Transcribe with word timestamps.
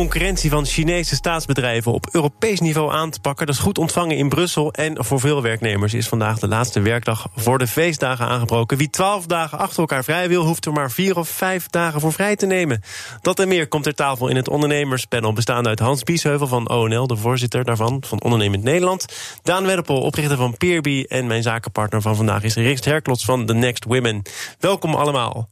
concurrentie 0.00 0.50
van 0.50 0.66
Chinese 0.66 1.14
staatsbedrijven 1.14 1.92
op 1.92 2.08
Europees 2.12 2.60
niveau 2.60 2.92
aan 2.92 3.10
te 3.10 3.20
pakken. 3.20 3.46
Dat 3.46 3.54
is 3.54 3.60
goed 3.60 3.78
ontvangen 3.78 4.16
in 4.16 4.28
Brussel. 4.28 4.72
En 4.72 5.04
voor 5.04 5.20
veel 5.20 5.42
werknemers 5.42 5.94
is 5.94 6.08
vandaag 6.08 6.38
de 6.38 6.48
laatste 6.48 6.80
werkdag 6.80 7.28
voor 7.36 7.58
de 7.58 7.66
feestdagen 7.66 8.26
aangebroken. 8.26 8.76
Wie 8.76 8.90
twaalf 8.90 9.26
dagen 9.26 9.58
achter 9.58 9.78
elkaar 9.78 10.04
vrij 10.04 10.28
wil, 10.28 10.44
hoeft 10.44 10.66
er 10.66 10.72
maar 10.72 10.90
vier 10.90 11.16
of 11.16 11.28
vijf 11.28 11.66
dagen 11.66 12.00
voor 12.00 12.12
vrij 12.12 12.36
te 12.36 12.46
nemen. 12.46 12.82
Dat 13.20 13.38
en 13.38 13.48
meer 13.48 13.68
komt 13.68 13.84
ter 13.84 13.94
tafel 13.94 14.28
in 14.28 14.36
het 14.36 14.48
ondernemerspanel. 14.48 15.32
Bestaande 15.32 15.68
uit 15.68 15.78
Hans 15.78 16.02
Biesheuvel 16.02 16.46
van 16.46 16.68
ONL, 16.68 17.06
de 17.06 17.16
voorzitter 17.16 17.64
daarvan, 17.64 18.02
van 18.06 18.22
Ondernemend 18.22 18.62
Nederland. 18.62 19.04
Daan 19.42 19.66
Wedderpol, 19.66 20.00
oprichter 20.00 20.36
van 20.36 20.56
Peerby. 20.56 21.04
En 21.08 21.26
mijn 21.26 21.42
zakenpartner 21.42 22.02
van 22.02 22.16
vandaag 22.16 22.42
is 22.42 22.54
Rixt 22.54 22.84
Herklots 22.84 23.24
van 23.24 23.46
The 23.46 23.54
Next 23.54 23.84
Women. 23.84 24.22
Welkom 24.58 24.94
allemaal. 24.94 25.48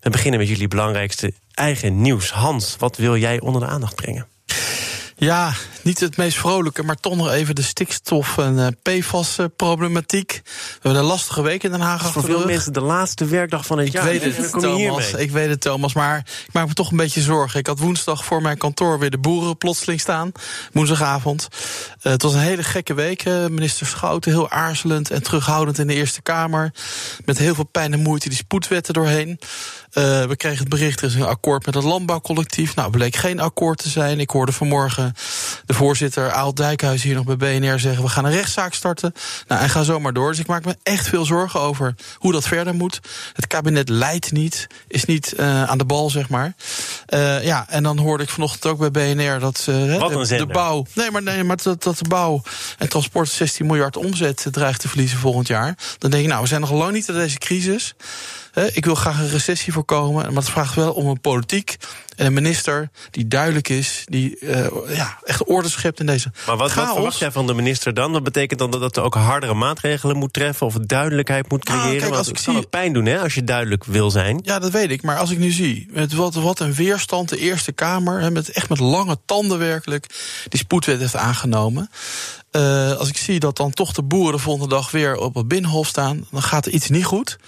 We 0.00 0.10
beginnen 0.10 0.40
met 0.40 0.48
jullie 0.48 0.68
belangrijkste 0.68 1.32
eigen 1.60 2.00
nieuws. 2.00 2.30
Hans, 2.30 2.76
wat 2.78 2.96
wil 2.96 3.16
jij 3.16 3.40
onder 3.40 3.60
de 3.60 3.66
aandacht 3.66 3.94
brengen? 3.94 4.26
Ja, 5.20 5.52
niet 5.82 6.00
het 6.00 6.16
meest 6.16 6.38
vrolijke, 6.38 6.82
maar 6.82 6.96
toch 6.96 7.16
nog 7.16 7.30
even 7.30 7.54
de 7.54 7.62
stikstof- 7.62 8.38
en 8.38 8.56
uh, 8.56 8.66
PFAS-problematiek. 8.82 10.40
We 10.44 10.50
hebben 10.72 11.00
een 11.00 11.06
lastige 11.08 11.42
week 11.42 11.62
in 11.62 11.70
Den 11.70 11.80
Haag 11.80 12.04
achter 12.04 12.12
Voor 12.12 12.30
veel 12.30 12.46
mensen 12.46 12.72
de 12.72 12.80
laatste 12.80 13.24
werkdag 13.24 13.66
van 13.66 13.78
het 13.78 13.86
ik 13.86 13.92
jaar. 13.92 14.04
Weet 14.04 14.22
het, 14.22 14.50
Thomas, 14.50 15.12
ik 15.12 15.30
weet 15.30 15.48
het, 15.48 15.60
Thomas, 15.60 15.94
maar 15.94 16.18
ik 16.18 16.52
maak 16.52 16.68
me 16.68 16.74
toch 16.74 16.90
een 16.90 16.96
beetje 16.96 17.20
zorgen. 17.20 17.60
Ik 17.60 17.66
had 17.66 17.78
woensdag 17.78 18.24
voor 18.24 18.42
mijn 18.42 18.58
kantoor 18.58 18.98
weer 18.98 19.10
de 19.10 19.18
boeren 19.18 19.56
plotseling 19.56 20.00
staan, 20.00 20.32
woensdagavond. 20.72 21.48
Uh, 22.02 22.12
het 22.12 22.22
was 22.22 22.34
een 22.34 22.40
hele 22.40 22.62
gekke 22.62 22.94
week. 22.94 23.24
Uh, 23.24 23.46
minister 23.46 23.86
Schouten, 23.86 24.32
heel 24.32 24.50
aarzelend 24.50 25.10
en 25.10 25.22
terughoudend 25.22 25.78
in 25.78 25.86
de 25.86 25.94
Eerste 25.94 26.22
Kamer. 26.22 26.72
Met 27.24 27.38
heel 27.38 27.54
veel 27.54 27.64
pijn 27.64 27.92
en 27.92 28.00
moeite 28.00 28.28
die 28.28 28.38
spoedwetten 28.38 28.94
doorheen. 28.94 29.28
Uh, 29.28 30.24
we 30.24 30.36
kregen 30.36 30.58
het 30.58 30.68
bericht, 30.68 31.00
er 31.00 31.06
is 31.06 31.14
een 31.14 31.22
akkoord 31.22 31.66
met 31.66 31.74
het 31.74 31.84
landbouwcollectief. 31.84 32.74
Nou, 32.74 32.90
bleek 32.90 33.16
geen 33.16 33.40
akkoord 33.40 33.78
te 33.78 33.88
zijn. 33.88 34.20
Ik 34.20 34.30
hoorde 34.30 34.52
vanmorgen 34.52 35.09
de 35.66 35.74
voorzitter 35.74 36.30
Aal 36.30 36.54
Dijkhuis 36.54 37.02
hier 37.02 37.14
nog 37.14 37.36
bij 37.36 37.36
BNR 37.36 37.78
zeggen... 37.78 38.02
we 38.02 38.08
gaan 38.08 38.24
een 38.24 38.32
rechtszaak 38.32 38.74
starten. 38.74 39.12
Nou, 39.46 39.62
en 39.62 39.70
ga 39.70 39.82
zo 39.82 40.00
maar 40.00 40.12
door. 40.12 40.30
Dus 40.30 40.38
ik 40.38 40.46
maak 40.46 40.64
me 40.64 40.76
echt 40.82 41.08
veel 41.08 41.24
zorgen 41.24 41.60
over 41.60 41.94
hoe 42.16 42.32
dat 42.32 42.46
verder 42.46 42.74
moet. 42.74 43.00
Het 43.32 43.46
kabinet 43.46 43.88
leidt 43.88 44.32
niet, 44.32 44.66
is 44.88 45.04
niet 45.04 45.34
uh, 45.36 45.64
aan 45.64 45.78
de 45.78 45.84
bal, 45.84 46.10
zeg 46.10 46.28
maar. 46.28 46.54
Uh, 47.08 47.44
ja, 47.44 47.66
en 47.68 47.82
dan 47.82 47.98
hoorde 47.98 48.22
ik 48.22 48.30
vanochtend 48.30 48.66
ook 48.66 48.90
bij 48.90 49.14
BNR 49.14 49.38
dat 49.38 49.66
uh, 49.68 49.76
de, 49.76 50.36
de, 50.36 50.46
bouw... 50.46 50.86
Nee, 50.94 51.10
maar, 51.10 51.22
nee, 51.22 51.44
maar 51.44 51.56
dat, 51.62 51.82
dat 51.82 51.98
de 51.98 52.08
bouw 52.08 52.42
en 52.78 52.88
transport 52.88 53.28
16 53.28 53.66
miljard 53.66 53.96
omzet 53.96 54.46
dreigt 54.50 54.80
te 54.80 54.88
verliezen 54.88 55.18
volgend 55.18 55.46
jaar. 55.46 55.78
Dan 55.98 56.10
denk 56.10 56.22
ik, 56.22 56.28
nou, 56.28 56.42
we 56.42 56.48
zijn 56.48 56.60
nog 56.60 56.70
lang 56.70 56.92
niet 56.92 57.08
in 57.08 57.14
deze 57.14 57.38
crisis... 57.38 57.94
Ik 58.72 58.84
wil 58.84 58.94
graag 58.94 59.18
een 59.18 59.30
recessie 59.30 59.72
voorkomen, 59.72 60.24
maar 60.26 60.42
het 60.42 60.50
vraagt 60.50 60.74
wel 60.74 60.92
om 60.92 61.06
een 61.06 61.20
politiek 61.20 61.76
en 62.20 62.26
een 62.26 62.32
minister 62.32 62.90
die 63.10 63.28
duidelijk 63.28 63.68
is, 63.68 64.02
die 64.04 64.36
uh, 64.40 64.66
ja, 64.88 65.18
echt 65.24 65.44
orde 65.44 65.68
schept 65.68 66.00
in 66.00 66.06
deze. 66.06 66.30
Maar 66.46 66.56
wat, 66.56 66.74
wat 66.74 66.92
verwacht 66.92 67.18
jij 67.18 67.30
van 67.30 67.46
de 67.46 67.54
minister 67.54 67.94
dan? 67.94 68.12
Dat 68.12 68.22
betekent 68.22 68.58
dan 68.58 68.70
dat 68.70 68.96
er 68.96 69.02
ook 69.02 69.14
hardere 69.14 69.54
maatregelen 69.54 70.16
moet 70.16 70.32
treffen 70.32 70.66
of 70.66 70.74
duidelijkheid 70.74 71.50
moet 71.50 71.64
creëren? 71.64 71.86
Nou, 71.86 71.98
kijk, 71.98 72.08
als 72.14 72.26
Want 72.26 72.28
ik 72.38 72.46
het 72.46 72.54
zie- 72.54 72.66
pijn 72.66 72.92
doen 72.92 73.06
hè, 73.06 73.20
als 73.20 73.34
je 73.34 73.44
duidelijk 73.44 73.84
wil 73.84 74.10
zijn. 74.10 74.40
Ja, 74.42 74.58
dat 74.58 74.70
weet 74.70 74.90
ik. 74.90 75.02
Maar 75.02 75.16
als 75.16 75.30
ik 75.30 75.38
nu 75.38 75.50
zie, 75.50 75.88
met 75.90 76.12
wat, 76.12 76.34
wat 76.34 76.60
een 76.60 76.74
weerstand 76.74 77.28
de 77.28 77.38
Eerste 77.38 77.72
Kamer, 77.72 78.20
hè, 78.20 78.30
met, 78.30 78.50
echt 78.50 78.68
met 78.68 78.78
lange 78.78 79.18
tanden 79.24 79.58
werkelijk, 79.58 80.06
die 80.48 80.60
spoedwet 80.60 81.00
heeft 81.00 81.16
aangenomen. 81.16 81.90
Uh, 82.52 82.92
als 82.92 83.08
ik 83.08 83.16
zie 83.16 83.40
dat 83.40 83.56
dan 83.56 83.70
toch 83.70 83.92
de 83.92 84.02
boeren 84.02 84.32
de 84.32 84.38
volgende 84.38 84.74
dag 84.74 84.90
weer 84.90 85.16
op 85.16 85.34
het 85.34 85.48
binnenhof 85.48 85.86
staan, 85.86 86.26
dan 86.30 86.42
gaat 86.42 86.66
er 86.66 86.72
iets 86.72 86.88
niet 86.88 87.04
goed. 87.04 87.38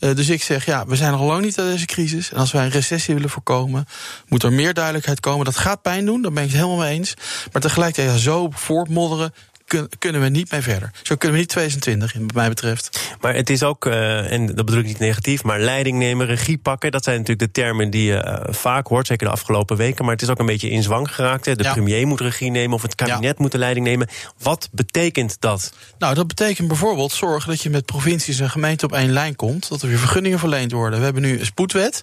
Uh, 0.00 0.14
dus 0.14 0.28
ik 0.28 0.42
zeg, 0.42 0.64
ja, 0.64 0.86
we 0.86 0.96
zijn 0.96 1.12
nog 1.12 1.22
lang 1.22 1.44
niet 1.44 1.58
uit 1.58 1.70
deze 1.70 1.86
crisis. 1.86 2.32
En 2.32 2.38
als 2.38 2.52
wij 2.52 2.64
een 2.64 2.70
recessie 2.70 3.14
willen 3.14 3.30
voorkomen, 3.30 3.86
moet 4.28 4.42
er 4.42 4.52
meer 4.52 4.74
duidelijkheid 4.74 5.20
komen. 5.20 5.44
Dat 5.44 5.56
gaat 5.56 5.82
pijn 5.82 6.04
doen, 6.06 6.22
daar 6.22 6.32
ben 6.32 6.42
ik 6.42 6.48
het 6.48 6.58
helemaal 6.58 6.78
mee 6.78 6.94
eens. 6.94 7.14
Maar 7.52 7.62
tegelijkertijd, 7.62 8.20
zo 8.20 8.48
voortmodderen, 8.52 9.34
kun, 9.66 9.88
kunnen 9.98 10.20
we 10.20 10.28
niet 10.28 10.50
mee 10.50 10.60
verder. 10.62 10.90
Zo 11.02 11.16
kunnen 11.16 11.32
we 11.36 11.42
niet 11.42 11.48
2020, 11.48 12.14
in, 12.14 12.22
wat 12.26 12.34
mij 12.34 12.48
betreft. 12.48 13.14
Maar 13.20 13.34
het 13.34 13.50
is 13.50 13.62
ook, 13.62 13.86
uh, 13.86 14.32
en 14.32 14.46
dat 14.46 14.64
bedoel 14.64 14.80
ik 14.80 14.86
niet 14.86 14.98
negatief, 14.98 15.42
maar 15.42 15.60
leiding 15.60 15.98
nemen, 15.98 16.26
regie 16.26 16.58
pakken. 16.58 16.90
Dat 16.90 17.04
zijn 17.04 17.18
natuurlijk 17.18 17.54
de 17.54 17.60
termen 17.60 17.90
die 17.90 18.04
je 18.04 18.24
uh, 18.24 18.54
vaak 18.54 18.86
hoort, 18.86 19.06
zeker 19.06 19.26
de 19.26 19.32
afgelopen 19.32 19.76
weken. 19.76 20.04
Maar 20.04 20.12
het 20.14 20.22
is 20.22 20.28
ook 20.28 20.38
een 20.38 20.46
beetje 20.46 20.70
in 20.70 20.82
zwang 20.82 21.14
geraakt. 21.14 21.44
Hè. 21.46 21.56
De 21.56 21.62
Ja. 21.62 21.72
premier 21.72 22.06
moet 22.06 22.20
regie 22.20 22.50
nemen 22.50 22.74
of 22.76 22.82
het 22.82 22.94
kabinet 22.94 23.22
Ja. 23.36 23.42
moet 23.42 23.52
de 23.52 23.58
leiding 23.58 23.86
nemen. 23.86 24.08
Wat 24.38 24.68
betekent 24.72 25.36
dat? 25.40 25.72
Nou, 25.98 26.14
dat 26.14 26.26
betekent 26.26 26.68
bijvoorbeeld 26.68 27.12
zorgen 27.12 27.50
dat 27.50 27.62
je 27.62 27.70
met 27.70 27.84
provincies 27.86 28.38
en 28.40 28.50
gemeenten 28.50 28.88
op 28.88 28.94
één 28.96 29.10
lijn 29.12 29.36
komt. 29.36 29.68
Dat 29.68 29.82
er 29.82 29.88
weer 29.88 29.98
vergunningen 29.98 30.38
verleend 30.38 30.72
worden. 30.72 30.98
We 30.98 31.04
hebben 31.04 31.22
nu 31.22 31.38
een 31.38 31.46
spoedwet. 31.46 32.02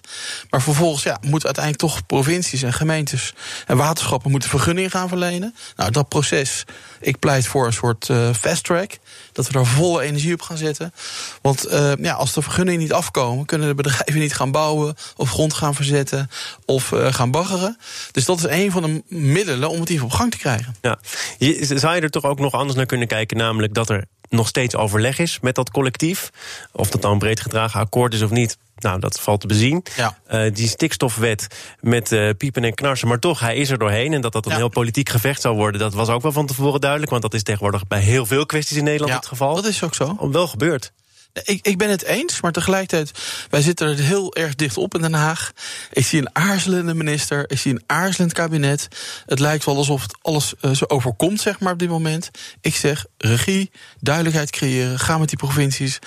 Maar 0.50 0.62
vervolgens 0.62 1.02
ja, 1.02 1.18
moeten 1.20 1.44
uiteindelijk 1.44 1.84
toch 1.84 2.06
provincies 2.06 2.62
en 2.62 2.72
gemeentes 2.72 3.32
en 3.66 3.76
waterschappen 3.76 4.30
moeten 4.30 4.48
vergunningen 4.50 4.90
gaan 4.90 5.08
verlenen. 5.08 5.54
Nou, 5.76 5.90
dat 5.90 6.08
proces, 6.08 6.64
ik 7.04 7.18
pleit 7.18 7.46
voor 7.46 7.66
een 7.66 7.72
soort 7.72 8.08
uh, 8.08 8.34
fast 8.34 8.64
track. 8.64 8.98
Dat 9.32 9.46
we 9.46 9.52
daar 9.52 9.66
volle 9.66 10.02
energie 10.02 10.34
op 10.34 10.42
gaan 10.42 10.56
zetten. 10.56 10.92
Want 11.42 11.72
uh, 11.72 11.92
ja, 11.98 12.12
als 12.12 12.32
de 12.32 12.42
vergunningen 12.42 12.80
niet 12.80 12.92
afkomen, 12.92 13.44
kunnen 13.44 13.68
de 13.68 13.74
bedrijven 13.74 14.18
niet 14.18 14.34
gaan 14.34 14.50
bouwen 14.50 14.94
of 15.16 15.30
grond 15.30 15.54
gaan 15.54 15.74
verzetten 15.74 16.30
of 16.64 16.90
uh, 16.90 17.12
gaan 17.12 17.30
baggeren. 17.30 17.78
Dus 18.12 18.24
dat 18.24 18.38
is 18.38 18.46
een 18.48 18.70
van 18.70 18.82
de 18.82 19.02
middelen 19.16 19.70
om 19.70 19.80
het 19.80 19.88
hier 19.88 20.04
op 20.04 20.12
gang 20.12 20.30
te 20.30 20.38
krijgen. 20.38 20.76
Ja. 20.80 20.98
Zou 21.60 21.94
je 21.94 22.00
er 22.00 22.10
toch 22.10 22.24
ook 22.24 22.38
nog 22.38 22.52
anders 22.52 22.76
naar 22.76 22.86
kunnen 22.86 23.08
kijken? 23.08 23.36
Namelijk 23.36 23.74
dat 23.74 23.88
er 23.88 24.04
nog 24.28 24.48
steeds 24.48 24.76
overleg 24.76 25.18
is 25.18 25.38
met 25.40 25.54
dat 25.54 25.70
collectief. 25.70 26.30
Of 26.72 26.90
dat 26.90 27.04
een 27.04 27.18
breed 27.18 27.40
gedragen 27.40 27.80
akkoord 27.80 28.14
is 28.14 28.22
of 28.22 28.30
niet. 28.30 28.56
Nou, 28.84 29.00
dat 29.00 29.20
valt 29.20 29.40
te 29.40 29.46
bezien. 29.46 29.82
Ja. 29.96 30.18
Uh, 30.30 30.52
die 30.54 30.68
stikstofwet 30.68 31.46
met 31.80 32.12
uh, 32.12 32.30
piepen 32.38 32.64
en 32.64 32.74
knarsen. 32.74 33.08
Maar 33.08 33.18
toch, 33.18 33.40
hij 33.40 33.56
is 33.56 33.70
er 33.70 33.78
doorheen. 33.78 34.12
En 34.12 34.20
dat 34.20 34.32
dat 34.32 34.44
een 34.46 34.50
Ja. 34.52 34.56
heel 34.58 34.68
politiek 34.68 35.08
gevecht 35.08 35.40
zou 35.40 35.56
worden, 35.56 35.80
dat 35.80 35.94
was 35.94 36.08
ook 36.08 36.22
wel 36.22 36.32
van 36.32 36.46
tevoren 36.46 36.80
duidelijk. 36.80 37.10
Want 37.10 37.22
dat 37.22 37.34
is 37.34 37.42
tegenwoordig 37.42 37.86
bij 37.86 38.00
heel 38.00 38.26
veel 38.26 38.46
kwesties 38.46 38.76
in 38.76 38.84
Nederland 38.84 39.10
Ja, 39.12 39.16
het 39.18 39.26
geval. 39.26 39.54
dat 39.54 39.64
is 39.66 39.82
ook 39.82 39.94
zo. 39.94 40.28
wel 40.30 40.46
gebeurd. 40.46 40.92
Ik, 41.42 41.66
ik 41.66 41.78
ben 41.78 41.90
het 41.90 42.02
eens, 42.02 42.40
maar 42.40 42.52
tegelijkertijd, 42.52 43.10
wij 43.50 43.62
zitten 43.62 43.88
er 43.88 43.98
heel 43.98 44.34
erg 44.34 44.54
dicht 44.54 44.76
op 44.76 44.94
in 44.94 45.00
Den 45.00 45.14
Haag. 45.14 45.52
Ik 45.92 46.06
zie 46.06 46.20
een 46.20 46.28
aarzelende 46.32 46.94
minister, 46.94 47.50
ik 47.50 47.58
zie 47.58 47.72
een 47.72 47.82
aarzelend 47.86 48.32
kabinet. 48.32 48.88
Het 49.26 49.38
lijkt 49.38 49.64
wel 49.64 49.76
alsof 49.76 50.02
het 50.02 50.16
alles 50.22 50.54
uh, 50.60 50.70
zo 50.70 50.84
overkomt, 50.88 51.40
zeg 51.40 51.60
maar, 51.60 51.72
op 51.72 51.78
dit 51.78 51.88
moment. 51.88 52.30
Ik 52.60 52.76
zeg, 52.76 53.06
regie, 53.18 53.70
duidelijkheid 54.00 54.50
creëren, 54.50 54.98
ga 54.98 55.18
met 55.18 55.28
die 55.28 55.38
provincies 55.38 55.98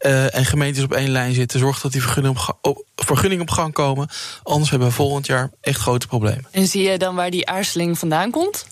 uh, 0.00 0.34
en 0.34 0.44
gemeentes 0.44 0.82
op 0.82 0.92
één 0.92 1.10
lijn 1.10 1.34
zitten. 1.34 1.58
Zorg 1.58 1.80
dat 1.80 1.92
die 1.92 2.02
vergunningen 2.02 2.40
op, 2.60 2.84
vergunningen 2.96 3.42
op 3.42 3.50
gang 3.50 3.72
komen. 3.72 4.08
Anders 4.42 4.70
hebben 4.70 4.88
we 4.88 4.94
volgend 4.94 5.26
jaar 5.26 5.50
echt 5.60 5.80
grote 5.80 6.06
problemen. 6.06 6.46
En 6.50 6.66
zie 6.66 6.82
je 6.82 6.98
dan 6.98 7.14
waar 7.14 7.30
die 7.30 7.48
aarzeling 7.48 7.98
vandaan 7.98 8.30
komt? 8.30 8.66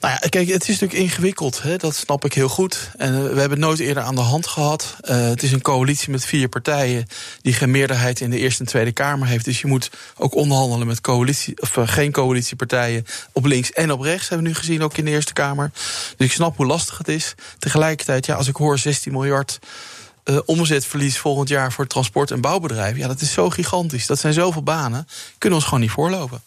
Nou 0.00 0.18
ja, 0.20 0.28
kijk, 0.28 0.48
het 0.48 0.68
is 0.68 0.80
natuurlijk 0.80 1.10
ingewikkeld, 1.10 1.62
hè, 1.62 1.76
dat 1.76 1.94
snap 1.94 2.24
ik 2.24 2.32
heel 2.32 2.48
goed. 2.48 2.90
En 2.96 3.12
uh, 3.12 3.18
we 3.18 3.26
hebben 3.26 3.50
het 3.50 3.58
nooit 3.58 3.78
eerder 3.78 4.02
aan 4.02 4.14
de 4.14 4.20
hand 4.20 4.46
gehad. 4.46 4.96
Uh, 5.00 5.28
het 5.28 5.42
is 5.42 5.52
een 5.52 5.60
coalitie 5.60 6.10
met 6.10 6.24
vier 6.24 6.48
partijen 6.48 7.06
die 7.42 7.52
geen 7.52 7.70
meerderheid 7.70 8.20
in 8.20 8.30
de 8.30 8.38
Eerste 8.38 8.60
en 8.60 8.68
Tweede 8.68 8.92
Kamer 8.92 9.28
heeft. 9.28 9.44
Dus 9.44 9.60
je 9.60 9.66
moet 9.66 9.90
ook 10.16 10.34
onderhandelen 10.34 10.86
met 10.86 11.00
coalitie, 11.00 11.60
of 11.60 11.76
uh, 11.76 11.88
geen 11.88 12.12
coalitiepartijen 12.12 13.06
op 13.32 13.44
links 13.44 13.72
en 13.72 13.92
op 13.92 14.00
rechts, 14.00 14.28
hebben 14.28 14.46
we 14.46 14.52
nu 14.52 14.58
gezien, 14.58 14.82
ook 14.82 14.96
in 14.96 15.04
de 15.04 15.10
Eerste 15.10 15.32
Kamer. 15.32 15.70
Dus 16.16 16.26
ik 16.26 16.32
snap 16.32 16.56
hoe 16.56 16.66
lastig 16.66 16.98
het 16.98 17.08
is. 17.08 17.34
Tegelijkertijd, 17.58 18.26
ja, 18.26 18.34
als 18.34 18.48
ik 18.48 18.56
hoor 18.56 18.78
16 18.78 19.12
miljard. 19.12 19.58
Uh, 20.24 20.38
omzetverlies 20.44 21.18
volgend 21.18 21.48
jaar 21.48 21.72
voor 21.72 21.86
transport- 21.86 22.30
en 22.30 22.40
bouwbedrijven. 22.40 22.98
Ja, 22.98 23.06
dat 23.06 23.20
is 23.20 23.32
zo 23.32 23.50
gigantisch. 23.50 24.06
Dat 24.06 24.18
zijn 24.18 24.32
zoveel 24.32 24.62
banen. 24.62 25.08
Kunnen 25.38 25.48
we 25.48 25.54
ons 25.54 25.64
gewoon 25.64 25.80
niet 25.80 25.90
voorlopen. 25.90 26.42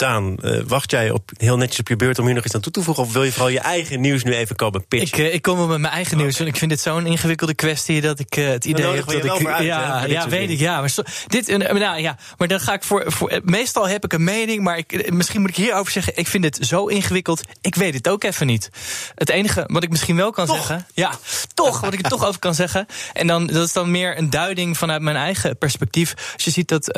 Daan, 0.00 0.36
uh, 0.42 0.60
wacht 0.66 0.90
jij 0.90 1.10
op, 1.10 1.30
heel 1.36 1.56
netjes 1.56 1.78
op 1.78 1.88
je 1.88 1.96
beurt 1.96 2.18
om 2.18 2.24
hier 2.24 2.34
nog 2.34 2.44
iets 2.44 2.54
aan 2.54 2.60
toe 2.60 2.72
te 2.72 2.82
voegen? 2.82 3.04
Of 3.04 3.12
wil 3.12 3.22
je 3.22 3.32
vooral 3.32 3.48
je 3.48 3.60
eigen 3.60 4.00
nieuws 4.00 4.22
nu 4.22 4.34
even 4.34 4.56
komen 4.56 4.86
pitchen? 4.86 5.18
Ik, 5.18 5.24
uh, 5.24 5.34
ik 5.34 5.42
kom 5.42 5.68
met 5.68 5.78
mijn 5.78 5.92
eigen 5.92 6.16
nieuws. 6.16 6.38
En 6.38 6.46
ik 6.46 6.56
vind 6.56 6.70
dit 6.70 6.80
zo'n 6.80 7.06
ingewikkelde 7.06 7.54
kwestie 7.54 8.00
dat 8.00 8.18
ik 8.18 8.36
uh, 8.36 8.48
het 8.48 8.64
idee 8.64 8.86
heb 8.86 9.06
dat 9.06 9.40
ik. 9.40 9.46
uit, 9.46 9.64
ja, 9.64 10.04
ja 10.04 10.28
weet 10.28 10.50
ik. 10.50 10.58
Ja, 10.58 10.80
maar, 10.80 10.94
dit, 11.26 11.58
nou, 11.58 12.00
ja, 12.00 12.16
maar 12.38 12.48
dan 12.48 12.60
ga 12.60 12.72
ik 12.72 12.82
voor, 12.82 13.04
voor. 13.06 13.40
Meestal 13.44 13.88
heb 13.88 14.04
ik 14.04 14.12
een 14.12 14.24
mening, 14.24 14.62
maar 14.62 14.78
ik, 14.78 15.12
misschien 15.12 15.40
moet 15.40 15.50
ik 15.50 15.56
hierover 15.56 15.92
zeggen. 15.92 16.12
Ik 16.16 16.26
vind 16.26 16.44
het 16.44 16.58
zo 16.60 16.86
ingewikkeld. 16.86 17.42
Ik 17.60 17.74
weet 17.74 17.94
het 17.94 18.08
ook 18.08 18.24
even 18.24 18.46
niet. 18.46 18.70
Het 19.14 19.28
enige 19.28 19.64
wat 19.66 19.82
ik 19.82 19.90
misschien 19.90 20.16
wel 20.16 20.30
kan 20.30 20.46
Toch? 20.46 20.56
zeggen. 20.56 20.86
Ja, 20.94 21.12
toch, 21.54 21.80
wat 21.80 21.92
ik 21.92 22.02
er 22.02 22.10
toch 22.10 22.24
over 22.26 22.40
kan 22.40 22.54
zeggen. 22.54 22.86
En 23.12 23.26
dan, 23.26 23.46
dat 23.46 23.66
is 23.66 23.72
dan 23.72 23.90
meer 23.90 24.18
een 24.18 24.30
duiding 24.30 24.78
vanuit 24.78 25.02
mijn 25.02 25.16
eigen 25.16 25.58
perspectief. 25.58 26.14
Als 26.34 26.44
je 26.44 26.50
ziet 26.50 26.68
dat 26.68 26.96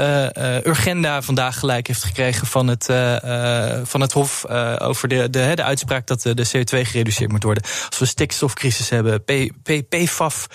Urgenda 0.66 1.22
vandaag 1.22 1.58
gelijk 1.58 1.86
heeft 1.86 2.04
gekregen 2.04 2.46
van 2.46 2.66
het, 2.66 2.90
van 3.84 4.00
het 4.00 4.12
Hof 4.12 4.46
over 4.78 5.08
de, 5.08 5.30
de, 5.30 5.52
de 5.54 5.62
uitspraak 5.62 6.06
dat 6.06 6.22
de 6.22 6.46
CO2 6.46 6.88
gereduceerd 6.88 7.30
moet 7.30 7.42
worden. 7.42 7.62
Als 7.88 7.98
we 7.98 8.06
stikstofcrisis 8.06 8.88
hebben, 8.88 9.24
PFAS, 9.88 10.46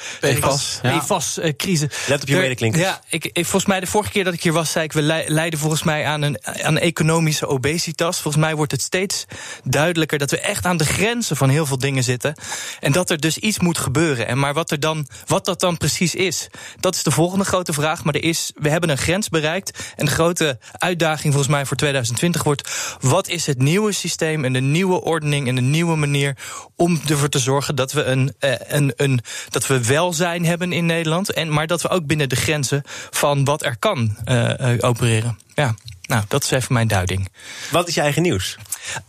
PFAS-crisis. 0.81 1.89
Let 2.07 2.21
op 2.21 2.27
je 2.27 2.35
medeklinken. 2.35 2.79
Ja, 2.79 3.01
ik, 3.09 3.25
ik, 3.25 3.43
volgens 3.43 3.65
mij 3.65 3.79
de 3.79 3.87
vorige 3.87 4.11
keer 4.11 4.23
dat 4.23 4.33
ik 4.33 4.43
hier 4.43 4.53
was, 4.53 4.71
zei 4.71 4.85
ik, 4.85 4.93
we 4.93 5.01
leiden 5.27 5.59
volgens 5.59 5.83
mij 5.83 6.05
aan 6.05 6.21
een, 6.21 6.39
aan 6.63 6.77
economische 6.77 7.47
obesitas. 7.47 8.19
Volgens 8.21 8.43
mij 8.43 8.55
wordt 8.55 8.71
het 8.71 8.81
steeds 8.81 9.25
duidelijker 9.63 10.17
dat 10.17 10.31
we 10.31 10.39
echt 10.39 10.65
aan 10.65 10.77
de 10.77 10.85
grenzen 10.85 11.37
van 11.37 11.49
heel 11.49 11.65
veel 11.65 11.77
dingen 11.77 12.03
zitten. 12.03 12.35
En 12.79 12.91
dat 12.91 13.09
er 13.09 13.19
dus 13.19 13.37
iets 13.37 13.59
moet 13.59 13.77
gebeuren. 13.77 14.27
En 14.27 14.39
maar 14.39 14.53
wat, 14.53 14.71
er 14.71 14.79
dan, 14.79 15.07
wat 15.25 15.45
dat 15.45 15.59
dan 15.59 15.77
precies 15.77 16.15
is, 16.15 16.47
dat 16.79 16.95
is 16.95 17.03
de 17.03 17.11
volgende 17.11 17.45
grote 17.45 17.73
vraag. 17.73 18.03
Maar 18.03 18.15
er 18.15 18.23
is, 18.23 18.51
we 18.55 18.69
hebben 18.69 18.89
een 18.89 18.97
grens 18.97 19.29
bereikt. 19.29 19.79
En 19.95 20.05
de 20.05 20.11
grote 20.11 20.59
uitdaging 20.71 21.33
volgens 21.33 21.53
mij 21.53 21.65
voor 21.65 21.77
2020 21.77 22.26
wordt: 22.35 22.97
wat 22.99 23.27
is 23.27 23.45
het 23.45 23.57
nieuwe 23.57 23.91
systeem 23.91 24.45
en 24.45 24.53
de 24.53 24.61
nieuwe 24.61 25.01
ordening 25.01 25.47
en 25.47 25.55
de 25.55 25.61
nieuwe 25.61 25.95
manier 25.95 26.37
om 26.75 27.01
ervoor 27.09 27.29
te 27.29 27.39
zorgen 27.39 27.75
dat 27.75 27.91
we 27.91 28.03
een, 28.03 28.33
eh, 28.39 28.53
een, 28.67 28.93
een, 28.95 29.19
dat 29.49 29.67
we 29.67 29.85
welzijn 29.85 30.45
hebben 30.45 30.73
in 30.73 30.85
Nederland. 30.85 31.33
En, 31.33 31.53
maar 31.53 31.67
dat 31.67 31.81
we 31.81 31.89
ook 31.89 32.05
binnen 32.05 32.29
de 32.29 32.35
grenzen 32.35 32.81
van 33.09 33.43
wat 33.43 33.65
er 33.65 33.77
kan 33.77 34.17
uh, 34.25 34.73
opereren. 34.79 35.39
Ja. 35.53 35.75
Nou, 36.01 36.23
dat 36.27 36.43
is 36.43 36.51
even 36.51 36.73
mijn 36.73 36.87
duiding. 36.87 37.29
Wat 37.71 37.87
is 37.87 37.93
je 37.93 38.01
eigen 38.01 38.21
nieuws? 38.21 38.57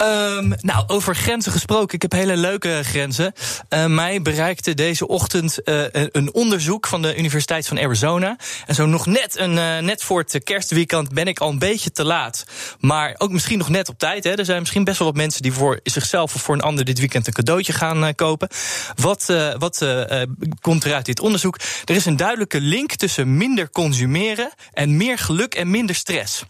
Um, 0.03 0.55
nou, 0.61 0.85
over 0.87 1.17
grenzen 1.17 1.53
gesproken. 1.53 1.95
Ik 1.95 2.03
heb 2.03 2.13
hele 2.13 2.37
leuke 2.37 2.81
grenzen. 2.83 3.33
Uh, 3.71 3.87
mij 3.87 4.23
bereikte 4.23 4.75
deze 4.75 5.09
ochtend 5.09 5.59
uh, 5.65 5.85
een 5.93 6.35
onderzoek 6.35 6.87
van 6.87 7.03
de 7.03 7.17
Universiteit 7.17 7.67
van 7.69 7.79
Arizona. 7.79 8.37
En 8.67 8.75
zo 8.75 8.87
nog 8.87 9.07
net, 9.07 9.39
een, 9.39 9.53
uh, 9.53 9.79
net 9.79 10.03
voor 10.03 10.19
het 10.19 10.45
kerstweekend 10.45 11.13
ben 11.13 11.27
ik 11.27 11.39
al 11.39 11.51
een 11.51 11.59
beetje 11.59 11.91
te 11.91 12.05
laat. 12.05 12.45
Maar 12.81 13.15
ook 13.19 13.31
misschien 13.31 13.59
nog 13.59 13.69
net 13.69 13.89
op 13.89 13.99
tijd. 13.99 14.25
Hè. 14.25 14.35
Er 14.35 14.45
zijn 14.45 14.59
misschien 14.59 14.85
best 14.85 14.99
wel 14.99 15.09
wat 15.09 15.17
mensen 15.17 15.43
die 15.43 15.53
voor 15.53 15.81
zichzelf 15.83 16.35
of 16.35 16.43
voor 16.43 16.55
een 16.55 16.61
ander 16.61 16.85
dit 16.85 16.99
weekend 16.99 17.27
een 17.27 17.33
cadeautje 17.33 17.73
gaan 17.73 18.15
kopen. 18.15 18.49
Wat, 18.95 19.33
wat 19.59 19.87
komt 20.61 20.85
er 20.85 20.95
uit 20.95 21.07
dit 21.07 21.21
onderzoek? 21.21 21.59
Er 21.85 21.95
is 21.95 22.07
een 22.07 22.17
duidelijke 22.17 22.61
link 22.61 22.95
tussen 22.95 23.37
minder 23.37 23.71
consumeren 23.71 24.51
en 24.73 24.97
meer 24.97 25.19
geluk 25.19 25.55
en 25.55 25.71
minder 25.71 25.95
stress. 25.95 26.45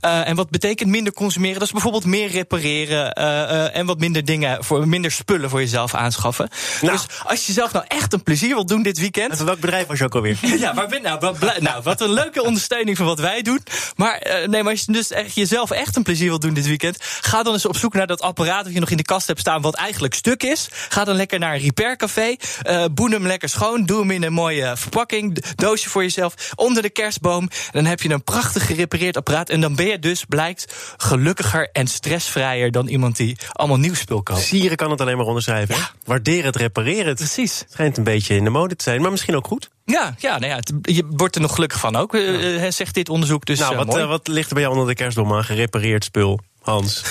en 0.00 0.36
wat 0.36 0.50
betekent 0.50 0.90
minder 0.90 1.12
consumeren? 1.12 1.58
Dat 1.58 1.66
is 1.66 1.72
bijvoorbeeld 1.72 2.04
meer 2.04 2.28
repareren 2.28 2.67
uh, 2.68 2.88
uh, 2.88 3.76
en 3.76 3.86
wat 3.86 3.98
minder 3.98 4.24
dingen, 4.24 4.64
voor 4.64 4.88
minder 4.88 5.10
spullen 5.10 5.50
voor 5.50 5.60
jezelf 5.60 5.94
aanschaffen. 5.94 6.48
Nou. 6.80 6.92
Dus 6.92 7.06
als 7.24 7.46
je 7.46 7.52
zelf 7.52 7.72
nou 7.72 7.84
echt 7.88 8.12
een 8.12 8.22
plezier 8.22 8.54
wilt 8.54 8.68
doen 8.68 8.82
dit 8.82 8.98
weekend. 8.98 9.38
En 9.38 9.44
welk 9.44 9.60
bedrijf 9.60 9.86
was 9.86 9.98
je 9.98 10.04
ook 10.04 10.14
alweer? 10.14 10.38
ja, 10.58 10.72
maar 10.72 10.88
ben, 10.88 11.02
nou, 11.02 11.18
wat, 11.20 11.60
nou, 11.60 11.82
wat 11.82 12.00
een 12.00 12.12
leuke 12.12 12.44
ondersteuning 12.44 12.96
van 12.96 13.06
wat 13.06 13.18
wij 13.18 13.42
doen. 13.42 13.60
Maar 13.96 14.26
uh, 14.26 14.48
nee, 14.48 14.62
maar 14.62 14.72
als 14.72 14.84
je 14.86 14.92
dus 14.92 15.10
echt 15.10 15.34
jezelf 15.34 15.70
echt 15.70 15.96
een 15.96 16.02
plezier 16.02 16.28
wilt 16.28 16.40
doen 16.40 16.54
dit 16.54 16.66
weekend, 16.66 16.96
ga 17.20 17.42
dan 17.42 17.52
eens 17.52 17.66
op 17.66 17.76
zoek 17.76 17.94
naar 17.94 18.06
dat 18.06 18.20
apparaat 18.20 18.64
dat 18.64 18.72
je 18.72 18.80
nog 18.80 18.90
in 18.90 18.96
de 18.96 19.02
kast 19.02 19.26
hebt 19.26 19.40
staan, 19.40 19.62
wat 19.62 19.74
eigenlijk 19.74 20.14
stuk 20.14 20.42
is. 20.42 20.68
Ga 20.88 21.04
dan 21.04 21.16
lekker 21.16 21.38
naar 21.38 21.54
een 21.54 21.60
repaircafé. 21.60 22.36
Uh, 22.66 22.84
boen 22.92 23.12
hem 23.12 23.26
lekker 23.26 23.48
schoon. 23.48 23.84
Doe 23.84 24.00
hem 24.00 24.10
in 24.10 24.22
een 24.22 24.32
mooie 24.32 24.76
verpakking. 24.76 25.44
Doosje 25.54 25.88
voor 25.88 26.02
jezelf. 26.02 26.34
Onder 26.54 26.82
de 26.82 26.90
kerstboom. 26.90 27.48
Dan 27.70 27.84
heb 27.84 28.00
je 28.00 28.10
een 28.10 28.24
prachtig 28.24 28.66
gerepareerd 28.66 29.16
apparaat. 29.16 29.50
En 29.50 29.60
dan 29.60 29.74
ben 29.74 29.86
je 29.86 29.98
dus, 29.98 30.24
blijkt, 30.24 30.74
gelukkiger 30.96 31.68
en 31.72 31.86
stressvrij 31.86 32.57
dan 32.70 32.86
iemand 32.86 33.16
die 33.16 33.36
allemaal 33.52 33.78
nieuw 33.78 33.94
spul 33.94 34.22
koopt. 34.22 34.40
Sieren 34.40 34.76
kan 34.76 34.90
het 34.90 35.00
alleen 35.00 35.16
maar 35.16 35.26
onderschrijven. 35.26 35.74
Ja. 35.74 35.90
Waarderen 36.04 36.44
het, 36.44 36.56
repareren 36.56 37.06
het. 37.06 37.16
Precies. 37.16 37.58
Het 37.58 37.72
schijnt 37.72 37.96
een 37.96 38.04
beetje 38.04 38.36
in 38.36 38.44
de 38.44 38.50
mode 38.50 38.76
te 38.76 38.82
zijn, 38.82 39.00
maar 39.00 39.10
misschien 39.10 39.36
ook 39.36 39.46
goed. 39.46 39.70
Ja, 39.84 40.14
ja, 40.18 40.38
nou 40.38 40.52
ja 40.52 40.56
het, 40.56 40.72
je 40.82 41.04
wordt 41.10 41.34
er 41.34 41.40
nog 41.40 41.54
gelukkig 41.54 41.80
van 41.80 41.96
ook, 41.96 42.12
ja. 42.12 42.70
zegt 42.70 42.94
dit 42.94 43.08
onderzoek. 43.08 43.46
Dus, 43.46 43.58
nou, 43.58 43.72
uh, 43.72 43.78
wat, 43.78 43.96
uh, 43.96 44.08
wat 44.08 44.28
ligt 44.28 44.48
er 44.48 44.54
bij 44.54 44.62
jou 44.62 44.74
onder 44.74 44.88
de 44.88 44.94
kerstboom 44.94 45.32
aan 45.32 45.44
gerepareerd 45.44 46.04
spul? 46.04 46.40
Hans. 46.68 47.02